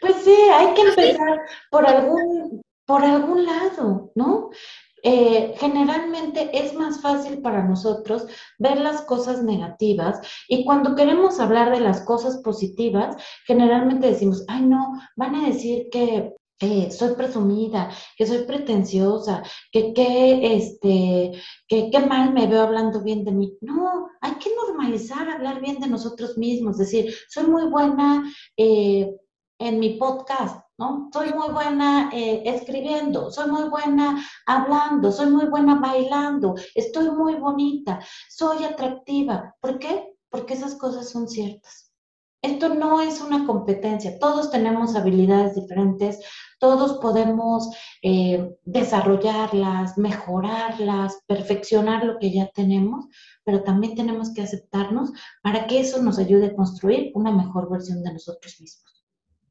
Pues 0.00 0.14
sí, 0.24 0.34
hay 0.52 0.74
que 0.74 0.82
empezar 0.82 1.40
por 1.70 1.86
algún, 1.86 2.62
por 2.86 3.04
algún 3.04 3.44
lado, 3.44 4.12
¿no? 4.14 4.50
Eh, 5.02 5.54
generalmente 5.58 6.50
es 6.52 6.74
más 6.74 7.00
fácil 7.00 7.40
para 7.40 7.62
nosotros 7.62 8.26
ver 8.58 8.78
las 8.78 9.02
cosas 9.02 9.44
negativas 9.44 10.20
y 10.48 10.64
cuando 10.64 10.96
queremos 10.96 11.38
hablar 11.38 11.70
de 11.70 11.80
las 11.80 12.00
cosas 12.00 12.38
positivas, 12.38 13.16
generalmente 13.46 14.08
decimos, 14.08 14.44
ay 14.48 14.62
no, 14.62 14.92
van 15.14 15.36
a 15.36 15.46
decir 15.46 15.88
que 15.92 16.32
que 16.58 16.90
soy 16.90 17.14
presumida, 17.14 17.90
que 18.16 18.26
soy 18.26 18.44
pretenciosa, 18.44 19.42
que 19.70 19.94
qué 19.94 20.56
este, 20.56 21.32
que, 21.68 21.90
mal 22.00 22.32
me 22.32 22.46
veo 22.46 22.62
hablando 22.62 23.00
bien 23.02 23.24
de 23.24 23.32
mí. 23.32 23.56
No, 23.60 24.08
hay 24.20 24.34
que 24.34 24.50
normalizar 24.54 25.28
hablar 25.28 25.60
bien 25.60 25.80
de 25.80 25.88
nosotros 25.88 26.36
mismos, 26.36 26.78
decir, 26.78 27.14
soy 27.28 27.46
muy 27.46 27.66
buena 27.66 28.30
eh, 28.56 29.14
en 29.60 29.78
mi 29.78 29.94
podcast, 29.94 30.64
¿no? 30.78 31.10
Soy 31.12 31.32
muy 31.32 31.48
buena 31.52 32.10
eh, 32.12 32.42
escribiendo, 32.46 33.30
soy 33.30 33.50
muy 33.50 33.68
buena 33.68 34.24
hablando, 34.46 35.12
soy 35.12 35.30
muy 35.30 35.46
buena 35.46 35.76
bailando, 35.80 36.54
estoy 36.74 37.10
muy 37.10 37.34
bonita, 37.34 38.00
soy 38.28 38.64
atractiva. 38.64 39.54
¿Por 39.60 39.78
qué? 39.78 40.14
Porque 40.30 40.54
esas 40.54 40.74
cosas 40.76 41.10
son 41.10 41.28
ciertas. 41.28 41.88
Esto 42.40 42.68
no 42.68 43.00
es 43.00 43.20
una 43.20 43.46
competencia, 43.46 44.18
todos 44.20 44.52
tenemos 44.52 44.94
habilidades 44.94 45.56
diferentes, 45.56 46.20
todos 46.58 46.98
podemos 46.98 47.70
eh, 48.02 48.50
desarrollarlas, 48.64 49.96
mejorarlas, 49.96 51.22
perfeccionar 51.26 52.04
lo 52.04 52.18
que 52.18 52.32
ya 52.32 52.48
tenemos, 52.48 53.06
pero 53.44 53.62
también 53.62 53.94
tenemos 53.94 54.32
que 54.34 54.42
aceptarnos 54.42 55.10
para 55.42 55.66
que 55.66 55.80
eso 55.80 56.02
nos 56.02 56.18
ayude 56.18 56.46
a 56.46 56.54
construir 56.54 57.12
una 57.14 57.32
mejor 57.32 57.70
versión 57.70 58.02
de 58.02 58.12
nosotros 58.12 58.60
mismos. 58.60 59.04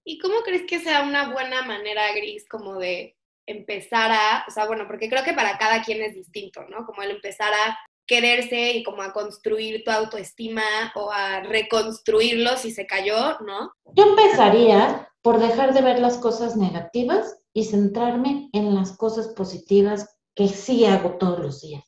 ¿Y 0.03 0.19
cómo 0.19 0.35
crees 0.45 0.63
que 0.67 0.79
sea 0.79 1.03
una 1.03 1.33
buena 1.33 1.63
manera, 1.63 2.13
Gris, 2.13 2.47
como 2.47 2.75
de 2.75 3.17
empezar 3.45 4.11
a, 4.11 4.45
o 4.47 4.51
sea, 4.51 4.65
bueno, 4.65 4.85
porque 4.87 5.09
creo 5.09 5.23
que 5.23 5.33
para 5.33 5.57
cada 5.57 5.83
quien 5.83 6.01
es 6.01 6.15
distinto, 6.15 6.63
¿no? 6.69 6.85
Como 6.85 7.01
el 7.01 7.11
empezar 7.11 7.51
a 7.53 7.77
quererse 8.05 8.71
y 8.71 8.83
como 8.83 9.01
a 9.01 9.11
construir 9.11 9.83
tu 9.83 9.91
autoestima 9.91 10.63
o 10.95 11.11
a 11.11 11.41
reconstruirlo 11.41 12.55
si 12.55 12.71
se 12.71 12.87
cayó, 12.87 13.37
¿no? 13.41 13.73
Yo 13.95 14.05
empezaría 14.05 15.09
por 15.27 15.39
dejar 15.39 15.73
de 15.73 15.81
ver 15.81 15.99
las 15.99 16.17
cosas 16.19 16.55
negativas 16.55 17.37
y 17.51 17.65
centrarme 17.65 18.49
en 18.53 18.73
las 18.73 18.95
cosas 18.95 19.27
positivas 19.27 20.17
que 20.33 20.47
sí 20.47 20.85
hago 20.85 21.17
todos 21.17 21.39
los 21.39 21.59
días. 21.59 21.83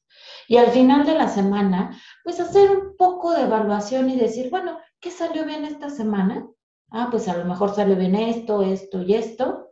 Y 0.50 0.58
al 0.58 0.72
final 0.72 1.06
de 1.06 1.14
la 1.14 1.30
semana, 1.30 1.98
pues 2.26 2.42
hacer 2.42 2.70
un 2.70 2.98
poco 2.98 3.32
de 3.32 3.44
evaluación 3.44 4.10
y 4.10 4.18
decir, 4.18 4.50
bueno, 4.50 4.78
¿qué 5.00 5.10
salió 5.10 5.46
bien 5.46 5.64
esta 5.64 5.90
semana? 5.90 6.50
Ah, 6.92 7.08
pues 7.10 7.30
a 7.30 7.38
lo 7.38 7.46
mejor 7.46 7.74
salió 7.74 7.96
bien 7.96 8.16
esto, 8.16 8.62
esto 8.62 9.04
y 9.04 9.14
esto. 9.14 9.70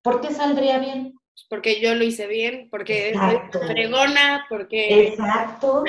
¿Por 0.00 0.22
qué 0.22 0.32
saldría 0.32 0.78
bien? 0.78 1.12
porque 1.50 1.78
yo 1.78 1.94
lo 1.94 2.04
hice 2.04 2.26
bien, 2.26 2.68
porque 2.70 3.12
soy 3.14 3.60
fregona, 3.66 4.46
porque... 4.48 5.08
Exacto. 5.08 5.84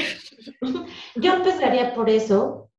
Yo 1.16 1.34
empezaría 1.34 1.94
por 1.94 2.10
eso. 2.10 2.71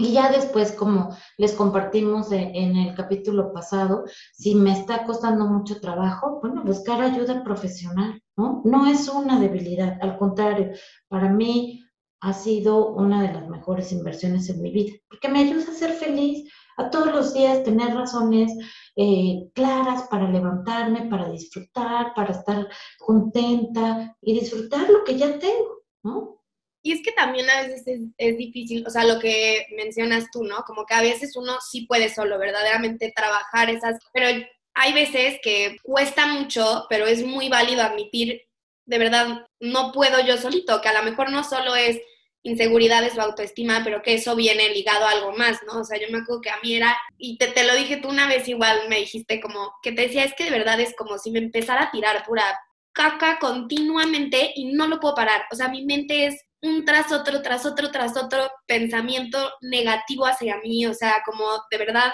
Y 0.00 0.12
ya 0.12 0.32
después, 0.32 0.72
como 0.72 1.14
les 1.36 1.52
compartimos 1.52 2.32
en 2.32 2.74
el 2.74 2.94
capítulo 2.94 3.52
pasado, 3.52 4.04
si 4.32 4.54
me 4.54 4.72
está 4.72 5.04
costando 5.04 5.44
mucho 5.46 5.78
trabajo, 5.78 6.40
bueno, 6.40 6.64
buscar 6.64 7.02
ayuda 7.02 7.44
profesional, 7.44 8.18
¿no? 8.34 8.62
No 8.64 8.86
es 8.86 9.08
una 9.08 9.38
debilidad, 9.38 9.98
al 10.00 10.16
contrario, 10.16 10.70
para 11.08 11.28
mí 11.28 11.84
ha 12.22 12.32
sido 12.32 12.94
una 12.94 13.20
de 13.20 13.34
las 13.34 13.46
mejores 13.50 13.92
inversiones 13.92 14.48
en 14.48 14.62
mi 14.62 14.70
vida, 14.70 14.96
porque 15.06 15.28
me 15.28 15.40
ayuda 15.40 15.70
a 15.70 15.74
ser 15.74 15.92
feliz, 15.92 16.50
a 16.78 16.88
todos 16.88 17.12
los 17.12 17.34
días 17.34 17.62
tener 17.62 17.94
razones 17.94 18.56
eh, 18.96 19.50
claras 19.54 20.04
para 20.04 20.30
levantarme, 20.30 21.10
para 21.10 21.28
disfrutar, 21.28 22.14
para 22.14 22.30
estar 22.32 22.66
contenta 22.98 24.16
y 24.22 24.32
disfrutar 24.32 24.88
lo 24.88 25.04
que 25.04 25.18
ya 25.18 25.38
tengo, 25.38 25.82
¿no? 26.02 26.39
Y 26.82 26.92
es 26.92 27.02
que 27.02 27.12
también 27.12 27.48
a 27.50 27.62
veces 27.62 27.86
es, 27.86 28.00
es, 28.16 28.38
difícil, 28.38 28.86
o 28.86 28.90
sea, 28.90 29.04
lo 29.04 29.18
que 29.18 29.66
mencionas 29.76 30.26
tú, 30.32 30.44
¿no? 30.44 30.62
Como 30.66 30.86
que 30.86 30.94
a 30.94 31.02
veces 31.02 31.36
uno 31.36 31.58
sí 31.70 31.82
puede 31.86 32.08
solo 32.12 32.38
verdaderamente 32.38 33.12
trabajar 33.14 33.68
esas, 33.68 33.98
pero 34.12 34.28
hay 34.74 34.92
veces 34.92 35.38
que 35.42 35.76
cuesta 35.82 36.26
mucho, 36.26 36.86
pero 36.88 37.06
es 37.06 37.24
muy 37.24 37.48
válido 37.48 37.82
admitir, 37.82 38.42
de 38.86 38.98
verdad, 38.98 39.46
no 39.60 39.92
puedo 39.92 40.24
yo 40.24 40.36
solito, 40.38 40.80
que 40.80 40.88
a 40.88 40.94
lo 40.94 41.02
mejor 41.02 41.30
no 41.30 41.44
solo 41.44 41.76
es 41.76 42.00
inseguridades 42.42 43.16
o 43.16 43.20
autoestima, 43.20 43.82
pero 43.84 44.02
que 44.02 44.14
eso 44.14 44.34
viene 44.34 44.70
ligado 44.70 45.04
a 45.04 45.10
algo 45.10 45.32
más, 45.32 45.58
¿no? 45.66 45.80
O 45.80 45.84
sea, 45.84 46.00
yo 46.00 46.06
me 46.10 46.18
acuerdo 46.18 46.40
que 46.40 46.50
a 46.50 46.60
mí 46.62 46.74
era, 46.74 46.96
y 47.18 47.36
te, 47.36 47.48
te 47.48 47.64
lo 47.64 47.74
dije 47.74 47.98
tú 47.98 48.08
una 48.08 48.26
vez 48.26 48.48
igual, 48.48 48.88
me 48.88 48.96
dijiste 49.00 49.40
como, 49.40 49.74
que 49.82 49.92
te 49.92 50.02
decía, 50.02 50.24
es 50.24 50.34
que 50.34 50.44
de 50.44 50.50
verdad 50.50 50.80
es 50.80 50.94
como 50.96 51.18
si 51.18 51.30
me 51.30 51.40
empezara 51.40 51.84
a 51.84 51.90
tirar 51.90 52.24
pura 52.24 52.58
caca 52.92 53.38
continuamente 53.38 54.52
y 54.54 54.72
no 54.72 54.88
lo 54.88 54.98
puedo 55.00 55.14
parar. 55.14 55.42
O 55.52 55.56
sea, 55.56 55.68
mi 55.68 55.84
mente 55.84 56.26
es 56.26 56.44
un 56.62 56.84
tras 56.84 57.12
otro, 57.12 57.42
tras 57.42 57.64
otro, 57.66 57.90
tras 57.90 58.16
otro 58.16 58.50
pensamiento 58.66 59.52
negativo 59.60 60.26
hacia 60.26 60.58
mí, 60.58 60.86
o 60.86 60.94
sea, 60.94 61.22
como 61.24 61.44
de 61.70 61.78
verdad 61.78 62.12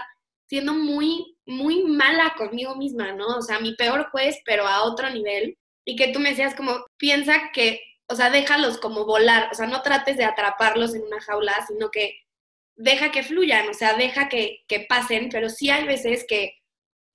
siendo 0.48 0.74
muy, 0.74 1.36
muy 1.44 1.82
mala 1.84 2.34
conmigo 2.36 2.76
misma, 2.76 3.12
¿no? 3.12 3.26
O 3.38 3.42
sea, 3.42 3.58
mi 3.58 3.74
peor 3.74 4.10
juez, 4.10 4.38
pero 4.44 4.66
a 4.66 4.84
otro 4.84 5.10
nivel. 5.10 5.58
Y 5.84 5.96
que 5.96 6.08
tú 6.08 6.20
me 6.20 6.30
decías 6.30 6.54
como, 6.54 6.84
piensa 6.98 7.50
que 7.52 7.80
o 8.08 8.14
sea, 8.14 8.30
déjalos 8.30 8.78
como 8.78 9.04
volar, 9.04 9.48
o 9.50 9.54
sea, 9.54 9.66
no 9.66 9.82
trates 9.82 10.16
de 10.16 10.24
atraparlos 10.24 10.94
en 10.94 11.02
una 11.02 11.20
jaula, 11.20 11.54
sino 11.66 11.90
que 11.90 12.20
deja 12.76 13.10
que 13.10 13.22
fluyan, 13.22 13.68
o 13.68 13.74
sea, 13.74 13.94
deja 13.94 14.28
que, 14.28 14.64
pasen, 14.88 15.28
pero 15.30 15.48
sí 15.48 15.70
hay 15.70 15.86
veces 15.86 16.24
que 16.28 16.52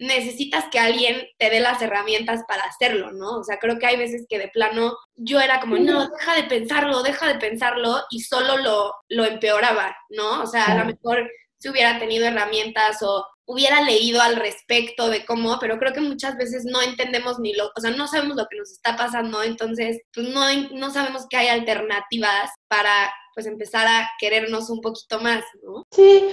necesitas 0.01 0.65
que 0.71 0.79
alguien 0.79 1.27
te 1.37 1.51
dé 1.51 1.59
las 1.59 1.79
herramientas 1.81 2.41
para 2.47 2.63
hacerlo, 2.63 3.11
¿no? 3.11 3.37
O 3.37 3.43
sea, 3.43 3.59
creo 3.59 3.77
que 3.77 3.85
hay 3.85 3.97
veces 3.97 4.25
que 4.27 4.39
de 4.39 4.47
plano 4.47 4.97
yo 5.15 5.39
era 5.39 5.59
como, 5.59 5.77
no, 5.77 6.09
deja 6.09 6.35
de 6.35 6.43
pensarlo, 6.45 7.03
deja 7.03 7.27
de 7.27 7.39
pensarlo, 7.39 8.01
y 8.09 8.21
solo 8.21 8.57
lo, 8.57 8.95
lo 9.09 9.25
empeoraba, 9.25 9.95
¿no? 10.09 10.41
O 10.41 10.47
sea, 10.47 10.65
a 10.65 10.75
lo 10.75 10.85
mejor 10.85 11.29
si 11.59 11.69
hubiera 11.69 11.99
tenido 11.99 12.25
herramientas 12.25 12.97
o 13.03 13.23
hubiera 13.45 13.81
leído 13.81 14.21
al 14.21 14.37
respecto 14.37 15.07
de 15.07 15.23
cómo, 15.23 15.59
pero 15.59 15.77
creo 15.77 15.93
que 15.93 16.01
muchas 16.01 16.35
veces 16.35 16.65
no 16.65 16.81
entendemos 16.81 17.37
ni 17.37 17.53
lo, 17.53 17.67
o 17.75 17.79
sea, 17.79 17.91
no 17.91 18.07
sabemos 18.07 18.37
lo 18.37 18.47
que 18.49 18.57
nos 18.57 18.71
está 18.71 18.95
pasando, 18.95 19.43
entonces 19.43 19.99
pues 20.13 20.27
no, 20.29 20.45
no 20.73 20.89
sabemos 20.89 21.27
que 21.29 21.37
hay 21.37 21.49
alternativas 21.49 22.49
para 22.67 23.13
pues 23.33 23.45
empezar 23.45 23.87
a 23.87 24.09
querernos 24.19 24.69
un 24.69 24.81
poquito 24.81 25.19
más, 25.19 25.43
¿no? 25.63 25.85
Sí, 25.91 26.25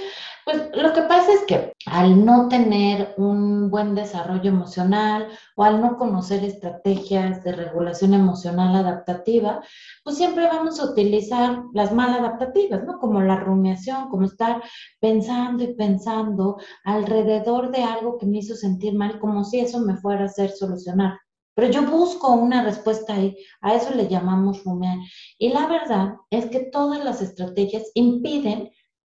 pues 0.45 0.69
lo 0.73 0.93
que 0.93 1.01
pasa 1.03 1.31
es 1.33 1.41
que 1.45 1.73
al 1.85 2.25
no 2.25 2.47
tener 2.47 3.13
un 3.17 3.69
buen 3.69 3.95
desarrollo 3.95 4.49
emocional 4.49 5.27
o 5.55 5.63
al 5.63 5.81
no 5.81 5.97
conocer 5.97 6.43
estrategias 6.43 7.43
de 7.43 7.51
regulación 7.51 8.13
emocional 8.13 8.75
adaptativa, 8.75 9.61
pues 10.03 10.17
siempre 10.17 10.47
vamos 10.47 10.79
a 10.79 10.85
utilizar 10.85 11.63
las 11.73 11.91
maladaptativas, 11.93 12.83
¿no? 12.83 12.99
Como 12.99 13.21
la 13.21 13.37
rumiación, 13.37 14.09
como 14.09 14.25
estar 14.25 14.61
pensando 14.99 15.63
y 15.63 15.73
pensando 15.75 16.57
alrededor 16.83 17.71
de 17.71 17.83
algo 17.83 18.17
que 18.17 18.25
me 18.25 18.39
hizo 18.39 18.55
sentir 18.55 18.95
mal, 18.95 19.19
como 19.19 19.43
si 19.43 19.59
eso 19.59 19.79
me 19.79 19.97
fuera 19.97 20.23
a 20.23 20.25
hacer 20.25 20.51
solucionar. 20.51 21.19
Pero 21.55 21.71
yo 21.71 21.83
busco 21.83 22.31
una 22.31 22.63
respuesta 22.63 23.13
ahí, 23.13 23.37
a 23.61 23.75
eso 23.75 23.93
le 23.93 24.07
llamamos 24.07 24.63
rumiar. 24.63 24.97
Y 25.37 25.49
la 25.49 25.67
verdad 25.67 26.15
es 26.29 26.45
que 26.47 26.59
todas 26.59 27.03
las 27.03 27.21
estrategias 27.21 27.91
impiden 27.93 28.71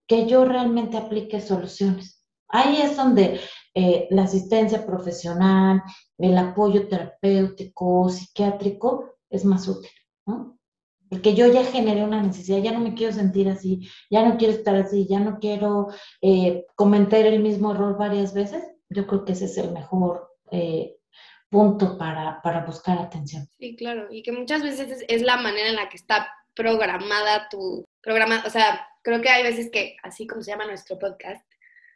que 0.06 0.26
yo 0.26 0.44
realmente 0.44 0.96
aplique 0.96 1.40
soluciones. 1.40 2.24
Ahí 2.48 2.82
es 2.82 2.96
donde 2.96 3.40
eh, 3.74 4.08
la 4.10 4.24
asistencia 4.24 4.84
profesional, 4.84 5.82
el 6.18 6.36
apoyo 6.36 6.88
terapéutico, 6.88 8.10
psiquiátrico 8.10 9.14
es 9.30 9.44
más 9.44 9.66
útil. 9.68 9.90
Porque 11.08 11.34
yo 11.34 11.46
ya 11.46 11.62
generé 11.64 12.04
una 12.04 12.22
necesidad, 12.22 12.58
ya 12.58 12.72
no 12.72 12.80
me 12.80 12.94
quiero 12.94 13.12
sentir 13.12 13.48
así, 13.48 13.86
ya 14.10 14.26
no 14.26 14.38
quiero 14.38 14.54
estar 14.54 14.74
así, 14.76 15.06
ya 15.06 15.20
no 15.20 15.38
quiero 15.38 15.88
eh, 16.22 16.64
cometer 16.74 17.26
el 17.26 17.42
mismo 17.42 17.72
error 17.72 17.98
varias 17.98 18.32
veces. 18.32 18.64
Yo 18.88 19.06
creo 19.06 19.24
que 19.24 19.32
ese 19.32 19.44
es 19.44 19.58
el 19.58 19.72
mejor 19.72 20.30
eh, 20.50 20.96
punto 21.52 21.98
para, 21.98 22.40
para 22.42 22.64
buscar 22.64 22.98
atención. 22.98 23.46
Sí, 23.58 23.76
claro, 23.76 24.08
y 24.10 24.22
que 24.22 24.32
muchas 24.32 24.62
veces 24.62 25.04
es, 25.06 25.22
la 25.22 25.36
manera 25.36 25.68
en 25.68 25.76
la 25.76 25.90
que 25.90 25.98
está 25.98 26.32
programada 26.54 27.46
tu 27.50 27.84
programa, 28.00 28.42
o 28.46 28.50
sea, 28.50 28.88
creo 29.02 29.20
que 29.20 29.28
hay 29.28 29.42
veces 29.42 29.70
que, 29.70 29.96
así 30.02 30.26
como 30.26 30.42
se 30.42 30.50
llama 30.50 30.64
nuestro 30.64 30.98
podcast, 30.98 31.46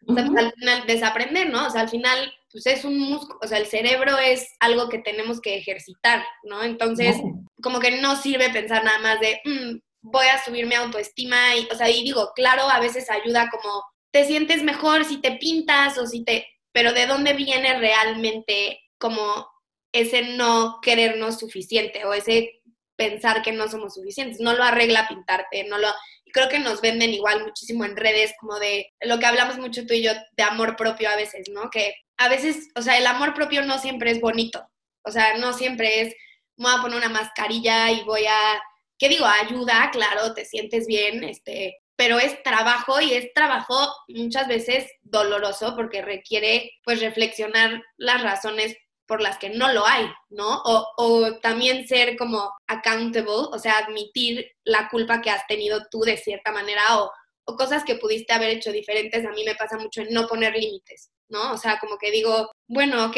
pues, 0.06 0.18
al 0.18 0.52
final 0.52 0.86
desaprender, 0.86 1.48
¿no? 1.48 1.66
O 1.66 1.70
sea, 1.70 1.80
al 1.80 1.88
final, 1.88 2.32
pues 2.52 2.66
es 2.66 2.84
un 2.84 2.98
músculo, 2.98 3.38
o 3.42 3.46
sea, 3.48 3.56
el 3.56 3.66
cerebro 3.66 4.18
es 4.18 4.46
algo 4.60 4.90
que 4.90 4.98
tenemos 4.98 5.40
que 5.40 5.56
ejercitar, 5.56 6.22
¿no? 6.44 6.62
Entonces, 6.62 7.16
como 7.62 7.80
que 7.80 8.02
no 8.02 8.14
sirve 8.14 8.50
pensar 8.50 8.84
nada 8.84 8.98
más 8.98 9.20
de, 9.20 9.40
mm, 9.42 9.78
voy 10.02 10.26
a 10.26 10.44
subir 10.44 10.66
mi 10.66 10.74
autoestima, 10.74 11.56
y, 11.56 11.66
o 11.72 11.74
sea, 11.74 11.88
y 11.88 12.04
digo, 12.04 12.32
claro, 12.34 12.68
a 12.68 12.78
veces 12.78 13.10
ayuda 13.10 13.48
como, 13.50 13.82
te 14.10 14.26
sientes 14.26 14.62
mejor 14.62 15.06
si 15.06 15.18
te 15.22 15.32
pintas 15.32 15.96
o 15.96 16.06
si 16.06 16.24
te, 16.24 16.46
pero 16.72 16.92
¿de 16.92 17.06
dónde 17.06 17.32
viene 17.32 17.78
realmente 17.78 18.80
como 18.98 19.48
ese 19.92 20.22
no 20.36 20.80
querernos 20.82 21.38
suficiente 21.38 22.04
o 22.04 22.12
ese 22.12 22.60
pensar 22.96 23.42
que 23.42 23.52
no 23.52 23.68
somos 23.68 23.94
suficientes. 23.94 24.40
No 24.40 24.54
lo 24.54 24.64
arregla 24.64 25.08
pintarte, 25.08 25.64
no 25.64 25.78
lo... 25.78 25.88
Creo 26.32 26.48
que 26.48 26.58
nos 26.58 26.80
venden 26.80 27.14
igual 27.14 27.44
muchísimo 27.44 27.84
en 27.84 27.96
redes 27.96 28.34
como 28.40 28.58
de 28.58 28.92
lo 29.00 29.18
que 29.18 29.26
hablamos 29.26 29.58
mucho 29.58 29.86
tú 29.86 29.94
y 29.94 30.02
yo 30.02 30.12
de 30.36 30.42
amor 30.42 30.76
propio 30.76 31.08
a 31.08 31.16
veces, 31.16 31.48
¿no? 31.50 31.70
Que 31.70 31.94
a 32.18 32.28
veces, 32.28 32.68
o 32.74 32.82
sea, 32.82 32.98
el 32.98 33.06
amor 33.06 33.32
propio 33.34 33.62
no 33.62 33.78
siempre 33.78 34.10
es 34.10 34.20
bonito. 34.20 34.66
O 35.02 35.10
sea, 35.10 35.36
no 35.38 35.52
siempre 35.52 36.02
es, 36.02 36.14
voy 36.56 36.72
a 36.74 36.82
poner 36.82 36.98
una 36.98 37.08
mascarilla 37.08 37.90
y 37.90 38.02
voy 38.04 38.26
a, 38.26 38.60
¿qué 38.98 39.08
digo? 39.08 39.24
Ayuda, 39.24 39.90
claro, 39.92 40.34
te 40.34 40.44
sientes 40.44 40.86
bien, 40.86 41.22
este, 41.24 41.78
pero 41.96 42.18
es 42.18 42.42
trabajo 42.42 43.00
y 43.00 43.12
es 43.14 43.32
trabajo 43.32 43.94
muchas 44.08 44.48
veces 44.48 44.90
doloroso 45.02 45.74
porque 45.76 46.02
requiere 46.02 46.72
pues 46.84 47.00
reflexionar 47.00 47.82
las 47.96 48.22
razones 48.22 48.76
por 49.06 49.20
las 49.20 49.38
que 49.38 49.50
no 49.50 49.72
lo 49.72 49.86
hay, 49.86 50.06
¿no? 50.30 50.62
O, 50.64 51.38
también 51.40 51.86
ser 51.86 52.16
como 52.16 52.52
accountable, 52.66 53.30
o 53.30 53.58
sea, 53.58 53.78
admitir 53.78 54.50
la 54.64 54.88
culpa 54.88 55.20
que 55.20 55.30
has 55.30 55.46
tenido 55.46 55.82
tú 55.90 56.00
de 56.00 56.16
cierta 56.16 56.52
manera 56.52 56.82
o, 56.98 57.10
o 57.44 57.56
cosas 57.56 57.84
que 57.84 57.96
pudiste 57.96 58.32
haber 58.32 58.50
hecho 58.50 58.72
diferentes. 58.72 59.24
A 59.24 59.30
mí 59.30 59.44
me 59.44 59.54
pasa 59.54 59.78
mucho 59.78 60.02
en 60.02 60.12
no 60.12 60.26
poner 60.26 60.54
límites, 60.54 61.10
¿no? 61.28 61.52
O 61.52 61.56
sea, 61.58 61.78
como 61.78 61.98
que 61.98 62.10
digo, 62.10 62.50
bueno, 62.66 63.06
ok, 63.06 63.16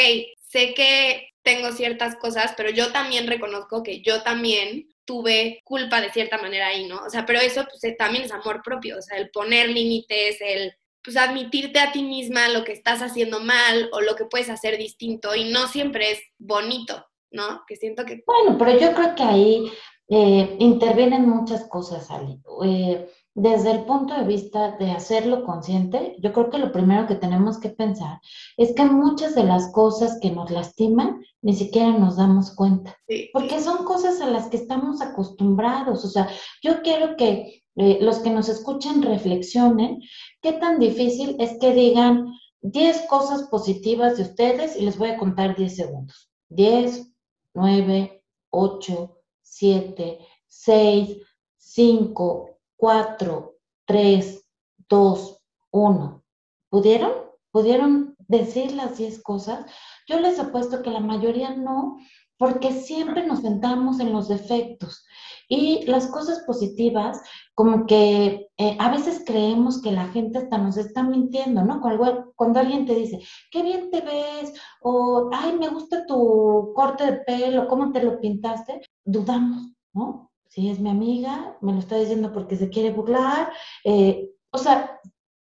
sé 0.49 0.75
que 0.75 1.31
tengo 1.43 1.73
ciertas 1.73 2.17
cosas, 2.17 2.53
pero 2.57 2.71
yo 2.71 2.93
también 2.93 3.27
reconozco 3.27 3.83
que 3.83 4.03
yo 4.03 4.23
también 4.23 4.89
tuve 5.05 5.63
culpa 5.65 6.03
de 6.03 6.13
cierta 6.13 6.37
manera 6.37 6.67
ahí, 6.67 6.87
¿no? 6.87 7.03
O 7.03 7.09
sea, 7.11 7.25
pero 7.25 7.41
eso 7.41 7.65
pues, 7.65 7.97
también 7.97 8.25
es 8.25 8.33
amor 8.33 8.61
propio, 8.63 8.99
o 8.99 9.03
sea, 9.03 9.17
el 9.17 9.31
poner 9.31 9.71
límites, 9.71 10.37
el 10.41 10.75
pues 11.09 11.17
admitirte 11.17 11.81
a 11.81 11.91
ti 11.91 12.03
misma 12.03 12.51
lo 12.51 12.65
que 12.65 12.73
estás 12.73 13.01
haciendo 13.01 13.41
mal 13.41 13.89
o 13.93 14.03
lo 14.03 14.15
que 14.15 14.27
puedes 14.27 14.51
hacer 14.51 14.77
distinto 14.77 15.35
y 15.35 15.51
no 15.51 15.67
siempre 15.67 16.13
es 16.13 16.19
bonito, 16.39 17.03
¿no? 17.31 17.63
Que 17.67 17.77
siento 17.77 18.05
que... 18.05 18.23
Bueno, 18.27 18.59
pero 18.59 18.79
yo 18.79 18.93
creo 18.93 19.15
que 19.15 19.23
ahí 19.23 19.73
eh, 20.11 20.57
intervienen 20.59 21.27
muchas 21.27 21.67
cosas, 21.67 22.11
Ali. 22.11 22.39
Eh, 22.63 23.09
desde 23.35 23.71
el 23.71 23.85
punto 23.87 24.13
de 24.15 24.25
vista 24.25 24.77
de 24.77 24.91
hacerlo 24.91 25.45
consciente, 25.45 26.17
yo 26.19 26.31
creo 26.35 26.51
que 26.51 26.59
lo 26.59 26.73
primero 26.73 27.07
que 27.07 27.15
tenemos 27.15 27.59
que 27.59 27.71
pensar 27.71 28.21
es 28.59 28.75
que 28.75 28.85
muchas 28.85 29.35
de 29.35 29.45
las 29.45 29.73
cosas 29.73 30.19
que 30.21 30.31
nos 30.31 30.51
lastiman 30.51 31.25
ni 31.41 31.55
siquiera 31.55 31.93
nos 31.93 32.19
damos 32.19 32.55
cuenta, 32.55 32.99
porque 33.33 33.61
son 33.61 33.87
cosas 33.87 34.21
a 34.21 34.27
las 34.27 34.49
que 34.49 34.59
estamos 34.59 35.01
acostumbrados. 35.01 36.05
O 36.05 36.09
sea, 36.09 36.29
yo 36.63 36.83
quiero 36.83 37.17
que 37.17 37.63
eh, 37.81 37.99
los 38.01 38.19
que 38.19 38.31
nos 38.31 38.49
escuchen 38.49 39.03
reflexionen 39.03 40.01
qué 40.41 40.53
tan 40.53 40.79
difícil 40.79 41.37
es 41.39 41.59
que 41.59 41.73
digan 41.73 42.33
10 42.63 43.07
cosas 43.09 43.45
positivas 43.45 44.17
de 44.17 44.25
ustedes 44.25 44.77
y 44.77 44.83
les 44.83 44.99
voy 44.99 45.11
a 45.11 45.19
contar 45.19 45.57
10 45.57 45.77
segundos. 45.77 46.31
10, 46.49 47.13
9, 47.55 48.25
8, 48.51 49.19
7, 49.43 50.19
6, 50.47 51.17
5, 51.57 52.51
4, 52.77 53.57
3, 53.85 54.47
2, 54.89 55.43
1. 55.71 56.25
¿Pudieron? 56.71 57.13
¿Pudieron 57.51 58.17
decir 58.19 58.73
las 58.73 58.99
10 58.99 59.23
cosas? 59.23 59.67
Yo 60.07 60.21
les 60.21 60.39
apuesto 60.39 60.83
que 60.83 60.91
la 60.91 61.01
mayoría 61.01 61.55
no, 61.55 61.99
porque 62.37 62.73
siempre 62.73 63.27
nos 63.27 63.43
centramos 63.43 64.01
en 64.01 64.13
los 64.13 64.29
defectos. 64.29 65.05
Y 65.49 65.85
las 65.87 66.09
cosas 66.09 66.41
positivas, 66.47 67.21
como 67.55 67.87
que 67.87 68.49
eh, 68.59 68.77
a 68.79 68.91
veces 68.91 69.23
creemos 69.25 69.81
que 69.81 69.93
la 69.93 70.09
gente 70.09 70.39
hasta 70.39 70.59
nos 70.59 70.77
está 70.77 71.03
mintiendo, 71.03 71.65
¿no? 71.65 71.81
Cuando, 71.81 72.33
cuando, 72.37 72.61
alguien 72.61 72.87
te 72.87 72.95
dice, 72.95 73.21
qué 73.51 73.63
bien 73.63 73.91
te 73.91 74.03
ves, 74.03 74.53
o, 74.83 75.31
ay, 75.33 75.57
me 75.59 75.69
gusta 75.69 76.07
tu 76.07 76.73
corte 76.75 77.05
de 77.05 77.13
pelo, 77.19 77.67
cómo 77.67 77.93
te 77.93 78.03
lo 78.03 78.21
pintaste, 78.21 78.83
dudamos, 79.05 79.73
¿no? 79.95 80.31
Si 80.49 80.71
es 80.71 80.81
mi 80.81 80.91
amiga, 80.91 81.57
me 81.61 81.73
lo 81.73 81.79
está 81.79 81.97
diciendo 81.97 82.33
porque 82.33 82.57
se 82.57 82.71
quiere 82.71 82.91
burlar. 82.91 83.53
Eh, 83.85 84.31
o 84.51 84.59
sea, 84.59 84.99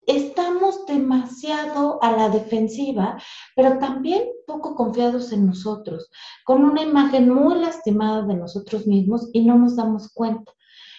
estamos 0.08 0.86
demasiado 0.86 2.02
a 2.04 2.12
la 2.12 2.30
defensiva, 2.30 3.18
pero 3.56 3.80
también 3.80 4.24
poco 4.46 4.76
confiados 4.76 5.32
en 5.32 5.46
nosotros, 5.46 6.10
con 6.44 6.64
una 6.64 6.82
imagen 6.82 7.30
muy 7.30 7.56
lastimada 7.60 8.24
de 8.24 8.36
nosotros 8.36 8.88
mismos 8.88 9.30
y 9.34 9.46
no 9.46 9.58
nos 9.58 9.76
damos 9.76 10.12
cuenta. 10.14 10.52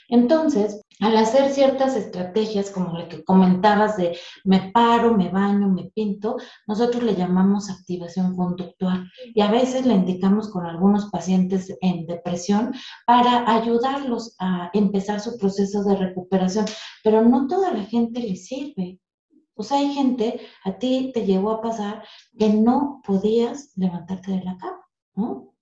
Entonces, 0.08 0.80
al 1.00 1.16
hacer 1.16 1.50
ciertas 1.50 1.96
estrategias 1.96 2.70
como 2.70 2.96
la 2.96 3.08
que 3.08 3.24
comentabas 3.24 3.96
de 3.96 4.16
me 4.44 4.70
paro, 4.70 5.16
me 5.16 5.28
baño, 5.28 5.68
me 5.68 5.90
pinto, 5.94 6.36
nosotros 6.66 7.02
le 7.02 7.16
llamamos 7.16 7.70
activación 7.70 8.36
conductual 8.36 9.10
y 9.34 9.40
a 9.40 9.50
veces 9.50 9.86
le 9.86 9.94
indicamos 9.94 10.50
con 10.50 10.66
algunos 10.66 11.10
pacientes 11.10 11.76
en 11.80 12.06
depresión 12.06 12.72
para 13.06 13.50
ayudarlos 13.52 14.36
a 14.38 14.70
empezar 14.72 15.20
su 15.20 15.36
proceso 15.36 15.82
de 15.84 15.96
recuperación, 15.96 16.66
pero 17.02 17.22
no 17.22 17.48
toda 17.48 17.72
la 17.72 17.84
gente 17.84 18.20
le 18.20 18.36
sirve. 18.36 19.00
O 19.56 19.62
sea, 19.62 19.78
hay 19.78 19.92
gente, 19.94 20.40
a 20.64 20.78
ti 20.78 21.12
te 21.14 21.24
llegó 21.24 21.50
a 21.52 21.62
pasar 21.62 22.04
que 22.38 22.48
no 22.48 23.00
podías 23.06 23.72
levantarte 23.76 24.32
de 24.32 24.42
la 24.42 24.56
cama, 24.56 24.84
¿no? 25.14 25.53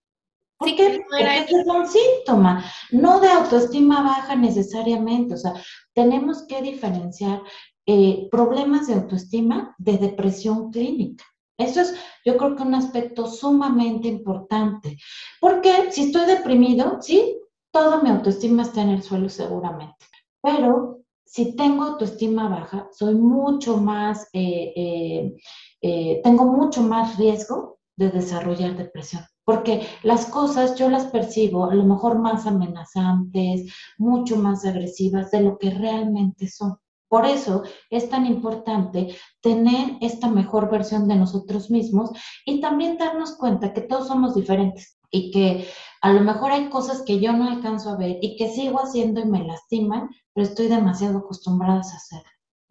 ¿Por 0.63 0.77
qué? 0.77 1.05
Porque 1.11 1.39
es 1.39 1.67
un 1.67 1.87
síntoma, 1.89 2.65
no 2.93 3.19
de 3.19 3.29
autoestima 3.29 4.03
baja 4.03 4.37
necesariamente. 4.37 5.35
O 5.35 5.37
sea, 5.37 5.55
tenemos 5.93 6.45
que 6.47 6.63
diferenciar 6.63 7.43
eh, 7.85 8.29
problemas 8.31 8.87
de 8.87 8.95
autoestima 8.95 9.75
de 9.79 9.99
depresión 9.99 10.71
clínica. 10.71 11.25
Eso 11.59 11.81
es, 11.81 11.95
yo 12.25 12.37
creo 12.37 12.55
que 12.55 12.63
un 12.63 12.75
aspecto 12.75 13.27
sumamente 13.27 14.07
importante. 14.07 14.99
Porque 15.41 15.91
si 15.91 16.05
estoy 16.05 16.27
deprimido, 16.27 16.99
sí, 17.01 17.39
toda 17.73 18.01
mi 18.01 18.11
autoestima 18.11 18.63
está 18.63 18.83
en 18.83 18.91
el 18.91 19.03
suelo 19.03 19.29
seguramente. 19.29 20.07
Pero 20.41 21.01
si 21.25 21.57
tengo 21.57 21.85
autoestima 21.85 22.49
baja, 22.49 22.89
soy 22.93 23.17
mucho 23.17 23.79
más, 23.79 24.29
eh, 24.33 25.35
eh, 25.81 26.21
tengo 26.23 26.45
mucho 26.45 26.83
más 26.83 27.17
riesgo 27.19 27.81
de 27.97 28.11
desarrollar 28.11 28.77
depresión 28.77 29.25
porque 29.45 29.87
las 30.03 30.27
cosas 30.27 30.77
yo 30.77 30.89
las 30.89 31.07
percibo 31.07 31.71
a 31.71 31.75
lo 31.75 31.85
mejor 31.85 32.19
más 32.19 32.47
amenazantes, 32.47 33.73
mucho 33.99 34.37
más 34.37 34.65
agresivas 34.65 35.31
de 35.31 35.43
lo 35.43 35.59
que 35.59 35.71
realmente 35.71 36.49
son. 36.49 36.77
Por 37.09 37.27
eso 37.27 37.63
es 37.91 38.09
tan 38.09 38.25
importante 38.25 39.15
tener 39.43 39.99
esta 40.01 40.29
mejor 40.29 40.71
versión 40.71 41.09
de 41.09 41.17
nosotros 41.17 41.71
mismos 41.71 42.11
y 42.47 42.61
también 42.61 42.97
darnos 42.97 43.37
cuenta 43.37 43.75
que 43.75 43.83
todos 43.83 44.09
somos 44.09 44.35
diferentes 44.35 44.99
y 45.11 45.31
que 45.31 45.69
a 46.01 46.13
lo 46.13 46.21
mejor 46.21 46.53
hay 46.53 46.71
cosas 46.71 47.03
que 47.03 47.21
yo 47.21 47.35
no 47.35 47.51
alcanzo 47.51 47.91
a 47.91 47.97
ver 47.97 48.17
y 48.23 48.37
que 48.37 48.49
sigo 48.49 48.79
haciendo 48.79 49.21
y 49.21 49.27
me 49.27 49.45
lastiman, 49.45 50.09
pero 50.33 50.47
estoy 50.47 50.69
demasiado 50.69 51.19
acostumbrada 51.19 51.77
a 51.77 51.81
hacer. 51.81 52.23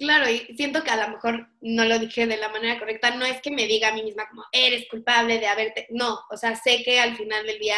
Claro, 0.02 0.28
y 0.28 0.40
siento 0.58 0.84
que 0.84 0.90
a 0.90 0.96
lo 0.96 1.14
mejor 1.14 1.48
no 1.62 1.86
lo 1.86 2.00
dije 2.00 2.26
de 2.26 2.38
la 2.38 2.50
manera 2.50 2.80
correcta, 2.80 3.16
no 3.16 3.24
es 3.24 3.40
que 3.40 3.52
me 3.52 3.68
diga 3.68 3.90
a 3.90 3.94
mí 3.94 4.02
misma 4.02 4.28
como, 4.28 4.44
eres 4.52 4.88
culpable 4.90 5.38
de 5.38 5.46
haberte, 5.46 5.86
no, 5.92 6.22
o 6.32 6.38
sea, 6.38 6.56
sé 6.56 6.82
que 6.84 7.00
al 7.00 7.16
final 7.16 7.46
del 7.46 7.60
día, 7.60 7.76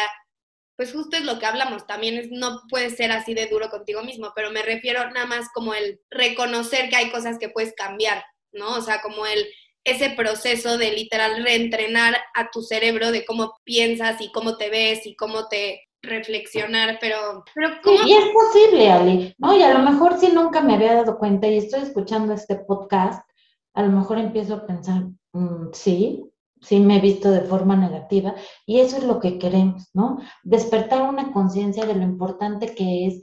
pues 0.74 0.90
justo 0.90 1.18
es 1.18 1.24
lo 1.24 1.38
que 1.38 1.44
hablamos, 1.44 1.86
también 1.86 2.16
es, 2.16 2.30
no 2.30 2.62
puede 2.70 2.88
ser 2.88 3.12
así 3.12 3.34
de 3.34 3.46
duro 3.48 3.68
contigo 3.68 4.02
mismo, 4.02 4.32
pero 4.34 4.50
me 4.50 4.62
refiero 4.62 5.10
nada 5.10 5.26
más 5.26 5.50
como 5.52 5.74
el 5.74 6.00
reconocer 6.10 6.88
que 6.88 6.96
hay 6.96 7.10
cosas 7.10 7.38
que 7.38 7.50
puedes 7.50 7.74
cambiar, 7.74 8.24
¿no? 8.52 8.74
O 8.74 8.80
sea, 8.80 9.02
como 9.02 9.26
el, 9.26 9.46
ese 9.84 10.08
proceso 10.08 10.78
de 10.78 10.92
literal 10.92 11.44
reentrenar 11.44 12.16
a 12.32 12.50
tu 12.50 12.62
cerebro 12.62 13.12
de 13.12 13.26
cómo 13.26 13.52
piensas 13.64 14.18
y 14.22 14.32
cómo 14.32 14.56
te 14.56 14.70
ves 14.70 15.04
y 15.04 15.14
cómo 15.14 15.48
te 15.48 15.82
reflexionar, 16.04 16.98
pero, 17.00 17.44
pero 17.54 17.76
¿cómo? 17.82 17.96
Y 18.06 18.12
es 18.12 18.24
posible, 18.26 18.90
Ali, 18.90 19.34
¿no? 19.38 19.56
Y 19.56 19.62
a 19.62 19.74
lo 19.74 19.90
mejor 19.90 20.18
si 20.18 20.28
nunca 20.28 20.60
me 20.60 20.74
había 20.74 20.94
dado 20.94 21.18
cuenta 21.18 21.48
y 21.48 21.58
estoy 21.58 21.82
escuchando 21.82 22.32
este 22.32 22.56
podcast, 22.56 23.28
a 23.74 23.82
lo 23.82 23.90
mejor 23.90 24.18
empiezo 24.18 24.54
a 24.54 24.66
pensar, 24.66 25.04
mm, 25.32 25.72
sí, 25.72 26.24
sí 26.60 26.80
me 26.80 26.96
he 26.96 27.00
visto 27.00 27.30
de 27.30 27.42
forma 27.42 27.76
negativa 27.76 28.34
y 28.66 28.80
eso 28.80 28.96
es 28.96 29.04
lo 29.04 29.20
que 29.20 29.38
queremos, 29.38 29.90
¿no? 29.92 30.18
Despertar 30.42 31.02
una 31.02 31.32
conciencia 31.32 31.84
de 31.84 31.94
lo 31.94 32.02
importante 32.02 32.74
que 32.74 33.06
es 33.06 33.20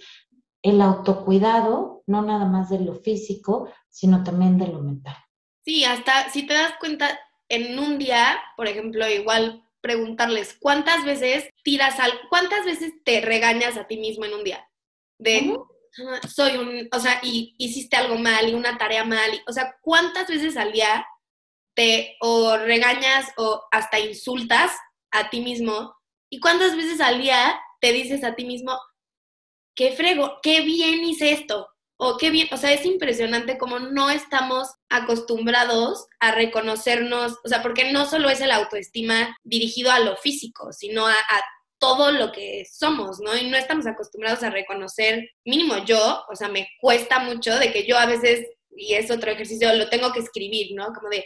el 0.61 0.81
autocuidado, 0.81 2.03
no 2.05 2.21
nada 2.21 2.45
más 2.45 2.69
de 2.69 2.79
lo 2.79 2.95
físico, 2.95 3.69
sino 3.89 4.23
también 4.23 4.57
de 4.57 4.67
lo 4.67 4.81
mental. 4.81 5.15
Sí, 5.65 5.83
hasta 5.85 6.29
si 6.29 6.45
te 6.45 6.53
das 6.53 6.73
cuenta, 6.79 7.19
en 7.49 7.77
un 7.79 7.97
día, 7.97 8.39
por 8.55 8.67
ejemplo, 8.67 9.07
igual 9.09 9.63
preguntarles 9.81 10.55
cuántas 10.59 11.03
veces 11.05 11.49
tiras 11.63 11.99
al, 11.99 12.11
cuántas 12.29 12.65
veces 12.65 12.93
te 13.03 13.21
regañas 13.21 13.77
a 13.77 13.87
ti 13.87 13.97
mismo 13.97 14.25
en 14.25 14.33
un 14.33 14.43
día. 14.43 14.67
De, 15.17 15.55
soy 16.33 16.57
un, 16.57 16.87
o 16.91 16.99
sea, 16.99 17.19
y 17.23 17.55
hiciste 17.57 17.97
algo 17.97 18.17
mal 18.17 18.49
y 18.49 18.53
una 18.53 18.77
tarea 18.77 19.03
mal, 19.03 19.33
y, 19.33 19.41
o 19.47 19.53
sea, 19.53 19.75
cuántas 19.81 20.27
veces 20.27 20.57
al 20.57 20.71
día 20.71 21.05
te 21.75 22.15
o 22.21 22.57
regañas 22.57 23.31
o 23.37 23.63
hasta 23.71 23.99
insultas 23.99 24.71
a 25.11 25.29
ti 25.29 25.41
mismo 25.41 25.95
y 26.29 26.39
cuántas 26.39 26.75
veces 26.75 27.01
al 27.01 27.21
día 27.21 27.59
te 27.79 27.91
dices 27.91 28.23
a 28.23 28.35
ti 28.35 28.45
mismo, 28.45 28.77
qué 29.75 29.93
frego, 29.93 30.39
qué 30.41 30.61
bien 30.61 31.03
hice 31.03 31.31
esto, 31.31 31.67
o 32.03 32.17
qué 32.17 32.31
bien, 32.31 32.47
o 32.51 32.57
sea, 32.57 32.73
es 32.73 32.83
impresionante 32.83 33.59
como 33.59 33.77
no 33.77 34.09
estamos 34.09 34.69
acostumbrados 34.89 36.07
a 36.19 36.31
reconocernos, 36.31 37.37
o 37.43 37.47
sea, 37.47 37.61
porque 37.61 37.91
no 37.91 38.07
solo 38.07 38.31
es 38.31 38.41
el 38.41 38.49
autoestima 38.49 39.37
dirigido 39.43 39.91
a 39.91 39.99
lo 39.99 40.17
físico, 40.17 40.73
sino 40.73 41.07
a, 41.07 41.15
todo 41.79 42.11
lo 42.11 42.31
que 42.31 42.63
somos, 42.71 43.19
¿no? 43.19 43.35
Y 43.35 43.49
no 43.49 43.57
estamos 43.57 43.87
acostumbrados 43.87 44.43
a 44.43 44.51
reconocer, 44.51 45.29
mínimo 45.45 45.83
yo, 45.85 46.23
o 46.27 46.35
sea, 46.35 46.47
me 46.47 46.67
cuesta 46.79 47.19
mucho 47.19 47.57
de 47.57 47.71
que 47.71 47.87
yo 47.87 47.97
a 47.97 48.05
veces, 48.05 48.47
y 48.75 48.93
es 48.93 49.09
otro 49.09 49.31
ejercicio, 49.31 49.73
lo 49.73 49.89
tengo 49.89 50.11
que 50.11 50.19
escribir, 50.19 50.75
¿no? 50.75 50.93
Como 50.93 51.09
de, 51.09 51.25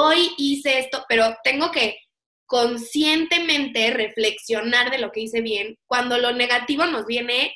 hoy 0.00 0.32
hice 0.36 0.80
esto, 0.80 1.04
pero 1.08 1.36
tengo 1.42 1.72
que 1.72 1.96
conscientemente 2.46 3.90
reflexionar 3.90 4.90
de 4.90 4.98
lo 4.98 5.10
que 5.12 5.20
hice 5.20 5.42
bien 5.42 5.76
cuando 5.86 6.18
lo 6.18 6.32
negativo 6.32 6.86
nos 6.86 7.06
viene 7.06 7.52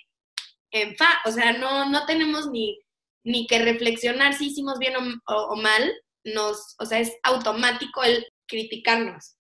en 0.73 0.97
fa, 0.97 1.21
o 1.27 1.31
sea, 1.31 1.53
no, 1.53 1.89
no 1.89 2.05
tenemos 2.07 2.51
ni, 2.51 2.79
ni 3.25 3.47
que 3.47 3.59
reflexionar 3.61 4.35
si 4.35 4.47
hicimos 4.47 4.79
bien 4.79 4.95
o, 4.97 5.57
mal, 5.57 5.93
nos, 6.25 6.75
o 6.79 6.87
sea, 6.87 6.99
es 6.99 7.13
automático 7.23 8.03
el 8.03 8.27
criticarnos. 8.47 9.37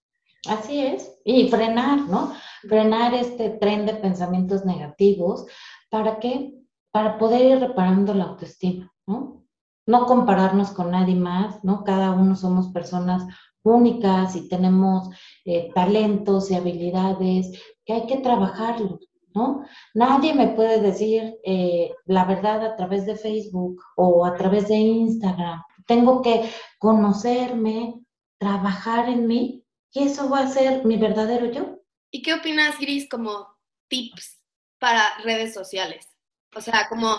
Así 0.48 0.80
es, 0.80 1.10
y 1.24 1.48
frenar, 1.48 2.00
¿no? 2.00 2.34
Frenar 2.62 3.14
este 3.14 3.50
tren 3.50 3.86
de 3.86 3.94
pensamientos 3.94 4.64
negativos, 4.64 5.46
¿para 5.88 6.18
qué? 6.18 6.54
Para 6.90 7.18
poder 7.18 7.46
ir 7.46 7.58
reparando 7.60 8.12
la 8.12 8.24
autoestima, 8.24 8.92
¿no? 9.06 9.46
No 9.86 10.06
compararnos 10.06 10.70
con 10.70 10.90
nadie 10.90 11.14
más, 11.14 11.62
¿no? 11.64 11.84
Cada 11.84 12.10
uno 12.12 12.34
somos 12.36 12.68
personas 12.68 13.24
únicas 13.62 14.34
y 14.34 14.48
tenemos 14.48 15.08
eh, 15.44 15.70
talentos 15.74 16.50
y 16.50 16.56
habilidades 16.56 17.62
que 17.84 17.92
hay 17.92 18.06
que 18.06 18.18
trabajarlos, 18.18 19.08
¿no? 19.34 19.64
Nadie 19.94 20.34
me 20.34 20.48
puede 20.48 20.80
decir 20.80 21.34
eh, 21.44 21.90
la 22.06 22.24
verdad 22.24 22.64
a 22.64 22.76
través 22.76 23.06
de 23.06 23.16
Facebook 23.16 23.82
o 23.96 24.24
a 24.24 24.34
través 24.36 24.68
de 24.68 24.76
Instagram. 24.76 25.62
Tengo 25.86 26.22
que 26.22 26.50
conocerme, 26.78 27.94
trabajar 28.38 29.08
en 29.08 29.26
mí 29.26 29.64
y 29.92 30.04
eso 30.04 30.28
va 30.28 30.40
a 30.40 30.48
ser 30.48 30.84
mi 30.84 30.96
verdadero 30.96 31.46
yo. 31.46 31.78
¿Y 32.10 32.22
qué 32.22 32.34
opinas, 32.34 32.78
Gris, 32.78 33.08
como 33.08 33.48
tips 33.88 34.42
para 34.78 35.18
redes 35.24 35.54
sociales? 35.54 36.08
O 36.54 36.60
sea, 36.60 36.88
como, 36.88 37.16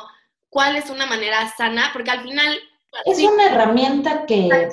¿cuál 0.50 0.76
es 0.76 0.90
una 0.90 1.06
manera 1.06 1.52
sana? 1.56 1.90
Porque 1.94 2.12
al 2.12 2.24
final... 2.24 2.60
Es 3.06 3.20
una 3.20 3.48
herramienta 3.48 4.26
que 4.26 4.70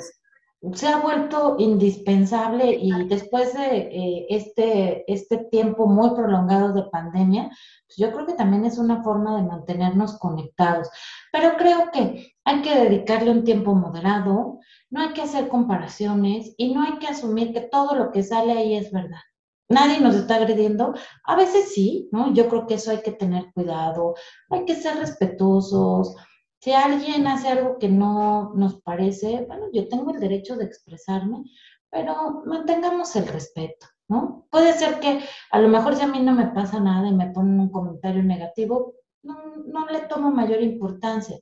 se 0.73 0.87
ha 0.87 0.97
vuelto 0.97 1.55
indispensable 1.57 2.77
y 2.79 2.91
después 3.07 3.53
de 3.53 3.77
eh, 3.77 4.27
este, 4.29 5.11
este 5.11 5.37
tiempo 5.45 5.87
muy 5.87 6.11
prolongado 6.11 6.71
de 6.73 6.83
pandemia, 6.83 7.49
pues 7.87 7.97
yo 7.97 8.11
creo 8.11 8.27
que 8.27 8.33
también 8.33 8.65
es 8.65 8.77
una 8.77 9.01
forma 9.01 9.37
de 9.37 9.47
mantenernos 9.47 10.19
conectados. 10.19 10.87
Pero 11.31 11.57
creo 11.57 11.89
que 11.91 12.35
hay 12.45 12.61
que 12.61 12.75
dedicarle 12.75 13.31
un 13.31 13.43
tiempo 13.43 13.73
moderado, 13.73 14.59
no 14.91 15.01
hay 15.01 15.13
que 15.13 15.23
hacer 15.23 15.47
comparaciones 15.47 16.53
y 16.57 16.73
no 16.73 16.83
hay 16.83 16.99
que 16.99 17.07
asumir 17.07 17.53
que 17.53 17.61
todo 17.61 17.95
lo 17.95 18.11
que 18.11 18.21
sale 18.21 18.53
ahí 18.53 18.75
es 18.75 18.91
verdad. 18.91 19.21
Nadie 19.67 19.99
nos 19.99 20.15
está 20.15 20.35
agrediendo. 20.35 20.93
A 21.23 21.35
veces 21.35 21.73
sí, 21.73 22.09
¿no? 22.11 22.33
Yo 22.33 22.49
creo 22.49 22.67
que 22.67 22.75
eso 22.75 22.91
hay 22.91 23.01
que 23.01 23.13
tener 23.13 23.51
cuidado, 23.53 24.15
hay 24.49 24.65
que 24.65 24.75
ser 24.75 24.97
respetuosos, 24.97 26.15
si 26.61 26.73
alguien 26.73 27.25
hace 27.25 27.49
algo 27.49 27.79
que 27.79 27.89
no 27.89 28.53
nos 28.53 28.81
parece, 28.81 29.45
bueno, 29.47 29.65
yo 29.73 29.87
tengo 29.87 30.11
el 30.11 30.19
derecho 30.19 30.55
de 30.55 30.65
expresarme, 30.65 31.43
pero 31.89 32.43
mantengamos 32.45 33.15
el 33.15 33.27
respeto, 33.27 33.87
¿no? 34.07 34.45
Puede 34.51 34.73
ser 34.73 34.99
que 34.99 35.21
a 35.51 35.59
lo 35.59 35.69
mejor 35.69 35.95
si 35.95 36.03
a 36.03 36.07
mí 36.07 36.19
no 36.19 36.33
me 36.33 36.47
pasa 36.47 36.79
nada 36.79 37.07
y 37.07 37.13
me 37.13 37.31
ponen 37.31 37.59
un 37.59 37.71
comentario 37.71 38.21
negativo, 38.21 38.93
no, 39.23 39.87
le 39.91 40.01
tomo 40.01 40.31
mayor 40.31 40.61
importancia. 40.61 41.37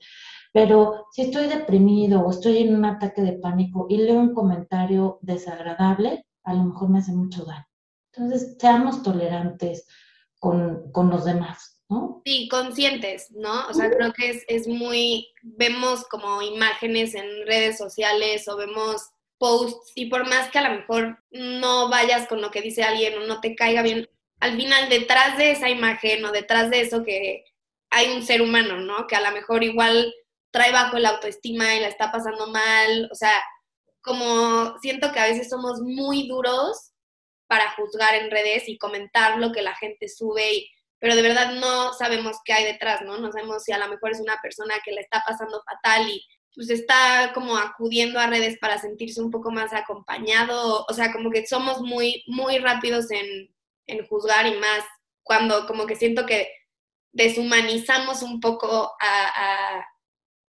Pero 0.54 1.08
si 1.12 1.24
estoy 1.24 1.48
deprimido 1.48 2.22
o 2.22 2.32
estoy 2.32 2.60
en 2.60 2.76
un 2.76 2.86
ataque 2.86 3.22
de 3.22 3.34
pánico 3.34 3.88
y 3.90 3.98
leo 3.98 4.20
un 4.20 4.34
comentario 4.34 5.20
desagradable, 5.22 6.26
a 6.44 6.54
lo 6.54 6.64
mejor 6.64 6.90
me 6.90 7.00
hace 7.00 7.12
mucho 7.12 7.44
daño. 7.44 7.66
Entonces, 8.14 8.56
seamos 8.58 9.04
tolerantes 9.04 9.86
con, 10.40 10.92
con 10.92 11.10
los 11.10 11.26
demás, 11.26 11.79
¿no? 11.90 12.22
Sí, 12.24 12.48
conscientes, 12.50 13.32
¿no? 13.32 13.68
O 13.68 13.74
sea, 13.74 13.90
creo 13.90 14.14
que 14.14 14.30
es, 14.30 14.46
es 14.48 14.68
muy, 14.68 15.28
vemos 15.42 16.06
como 16.08 16.42
imágenes 16.42 17.16
en 17.16 17.46
redes 17.48 17.78
sociales 17.78 18.48
o 18.48 18.56
vemos 18.56 19.10
posts 19.40 19.92
y 19.96 20.06
por 20.08 20.28
más 20.28 20.52
que 20.52 20.60
a 20.60 20.70
lo 20.70 20.76
mejor 20.76 21.24
no 21.32 21.90
vayas 21.90 22.28
con 22.28 22.42
lo 22.42 22.52
que 22.52 22.62
dice 22.62 22.84
alguien 22.84 23.18
o 23.18 23.26
no 23.26 23.42
te 23.42 23.56
caiga 23.56 23.82
bien, 23.82 24.08
al 24.40 24.56
final 24.56 24.90
detrás 24.90 25.38
de 25.38 25.52
esa 25.52 25.70
imagen 25.70 26.24
o 26.26 26.32
detrás 26.32 26.70
de 26.70 26.82
eso 26.82 27.04
que 27.04 27.44
hay 27.90 28.12
un 28.12 28.24
ser 28.24 28.42
humano, 28.42 28.78
¿no? 28.78 29.08
Que 29.08 29.16
a 29.16 29.22
lo 29.22 29.32
mejor 29.32 29.64
igual 29.64 30.14
trae 30.52 30.72
bajo 30.72 31.00
la 31.00 31.10
autoestima 31.10 31.76
y 31.76 31.80
la 31.80 31.88
está 31.88 32.12
pasando 32.12 32.48
mal, 32.48 33.10
o 33.12 33.16
sea, 33.16 33.34
como 34.02 34.78
siento 34.80 35.12
que 35.12 35.20
a 35.20 35.28
veces 35.28 35.50
somos 35.50 35.82
muy 35.82 36.28
duros 36.28 36.92
para 37.48 37.72
juzgar 37.72 38.16
en 38.16 38.30
redes 38.30 38.70
y 38.70 38.78
comentar 38.78 39.40
lo 39.40 39.52
que 39.52 39.62
la 39.62 39.76
gente 39.76 40.08
sube, 40.08 40.68
pero 41.00 41.16
de 41.16 41.22
verdad 41.22 41.54
no 41.54 41.94
sabemos 41.94 42.38
qué 42.44 42.54
hay 42.54 42.66
detrás, 42.66 43.02
¿no? 43.02 43.18
No 43.18 43.32
sabemos 43.32 43.64
si 43.64 43.72
a 43.72 43.78
lo 43.78 43.88
mejor 43.88 44.12
es 44.12 44.20
una 44.20 44.38
persona 44.42 44.76
que 44.84 44.92
le 44.92 45.02
está 45.02 45.24
pasando 45.26 45.62
fatal 45.64 46.08
y 46.10 46.26
pues 46.54 46.70
está 46.70 47.32
como 47.34 47.58
acudiendo 47.58 48.20
a 48.20 48.28
redes 48.28 48.58
para 48.60 48.78
sentirse 48.78 49.22
un 49.22 49.32
poco 49.32 49.52
más 49.52 49.72
acompañado, 49.74 50.86
o 50.90 50.94
sea, 50.94 51.12
como 51.14 51.30
que 51.32 51.46
somos 51.46 51.82
muy, 51.82 52.24
muy 52.28 52.58
rápidos 52.58 53.12
en, 53.12 53.54
en 53.88 54.06
juzgar 54.08 54.46
y 54.48 54.58
más 54.58 54.84
cuando 55.24 55.68
como 55.68 55.86
que 55.86 55.96
siento 55.96 56.26
que 56.26 56.50
deshumanizamos 57.12 58.24
un 58.24 58.40
poco 58.40 58.94
a, 59.00 59.86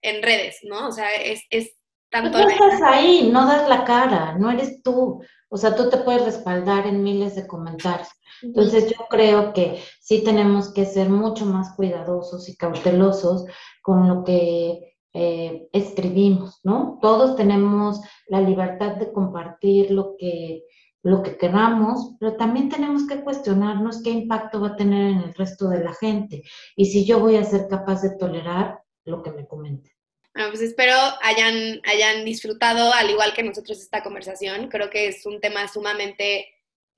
en 0.03 0.23
redes, 0.23 0.59
¿no? 0.63 0.89
O 0.89 0.93
sea, 0.93 1.15
es, 1.15 1.43
es 1.51 1.73
tanto... 2.11 2.39
no 2.39 2.49
estás 2.49 2.83
ahí, 2.83 3.29
no 3.31 3.47
das 3.47 3.69
la 3.69 3.85
cara, 3.85 4.37
no 4.39 4.51
eres 4.51 4.83
tú. 4.83 5.23
O 5.49 5.57
sea, 5.57 5.75
tú 5.75 5.91
te 5.91 5.99
puedes 5.99 6.25
respaldar 6.25 6.87
en 6.87 7.03
miles 7.03 7.35
de 7.35 7.47
comentarios. 7.47 8.09
Entonces 8.43 8.91
yo 8.91 9.07
creo 9.09 9.53
que 9.53 9.83
sí 10.01 10.23
tenemos 10.25 10.73
que 10.73 10.87
ser 10.87 11.09
mucho 11.09 11.47
más 11.47 11.75
cuidadosos 11.77 12.49
y 12.49 12.57
cautelosos 12.57 13.45
con 13.83 14.09
lo 14.09 14.25
que 14.25 14.97
eh, 15.13 15.69
escribimos, 15.73 16.61
¿no? 16.63 16.99
Todos 17.03 17.37
tenemos 17.37 18.01
la 18.29 18.41
libertad 18.41 18.97
de 18.97 19.13
compartir 19.13 19.91
lo 19.91 20.17
que, 20.17 20.65
lo 21.03 21.23
que 21.23 21.37
queramos, 21.37 22.15
pero 22.21 22.37
también 22.37 22.69
tenemos 22.69 23.07
que 23.07 23.21
cuestionarnos 23.23 24.03
qué 24.03 24.11
impacto 24.11 24.61
va 24.61 24.69
a 24.69 24.77
tener 24.77 25.11
en 25.11 25.19
el 25.19 25.35
resto 25.35 25.69
de 25.69 25.83
la 25.83 25.95
gente 25.95 26.43
y 26.77 26.87
si 26.87 27.05
yo 27.05 27.19
voy 27.19 27.37
a 27.37 27.45
ser 27.45 27.67
capaz 27.69 28.03
de 28.03 28.17
tolerar 28.17 28.81
lo 29.05 29.23
que 29.23 29.33
me 29.33 29.47
comente. 29.47 29.97
Bueno, 30.33 30.51
pues 30.51 30.63
espero 30.63 30.95
hayan, 31.23 31.81
hayan 31.85 32.25
disfrutado, 32.25 32.93
al 32.95 33.11
igual 33.11 33.35
que 33.35 33.43
nosotros, 33.43 33.81
esta 33.81 34.03
conversación. 34.03 34.69
Creo 34.69 34.89
que 34.89 35.09
es 35.09 35.27
un 35.27 35.41
tema 35.41 35.67
sumamente 35.67 36.47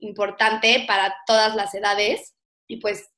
importante 0.03 0.83
para 0.87 1.15
todas 1.25 1.55
las 1.55 1.73
edades 1.73 2.35
y 2.67 2.77
pues 2.77 3.09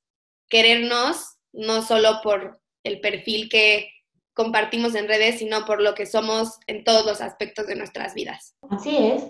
querernos 0.48 1.36
no 1.52 1.82
solo 1.82 2.20
por 2.22 2.60
el 2.84 3.00
perfil 3.00 3.48
que 3.48 3.90
compartimos 4.34 4.94
en 4.94 5.08
redes, 5.08 5.38
sino 5.38 5.64
por 5.64 5.80
lo 5.80 5.94
que 5.94 6.06
somos 6.06 6.58
en 6.66 6.84
todos 6.84 7.06
los 7.06 7.20
aspectos 7.20 7.66
de 7.66 7.76
nuestras 7.76 8.14
vidas. 8.14 8.54
Así 8.70 8.96
es. 8.96 9.24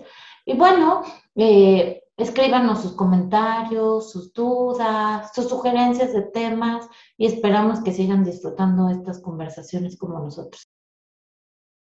Y 0.45 0.53
bueno, 0.53 1.01
eh, 1.35 2.03
escríbanos 2.17 2.81
sus 2.81 2.93
comentarios, 2.93 4.11
sus 4.11 4.33
dudas, 4.33 5.31
sus 5.33 5.47
sugerencias 5.49 6.13
de 6.13 6.23
temas 6.23 6.87
y 7.17 7.25
esperamos 7.25 7.81
que 7.81 7.93
sigan 7.93 8.23
disfrutando 8.23 8.89
estas 8.89 9.21
conversaciones 9.21 9.97
como 9.97 10.19
nosotros. 10.19 10.67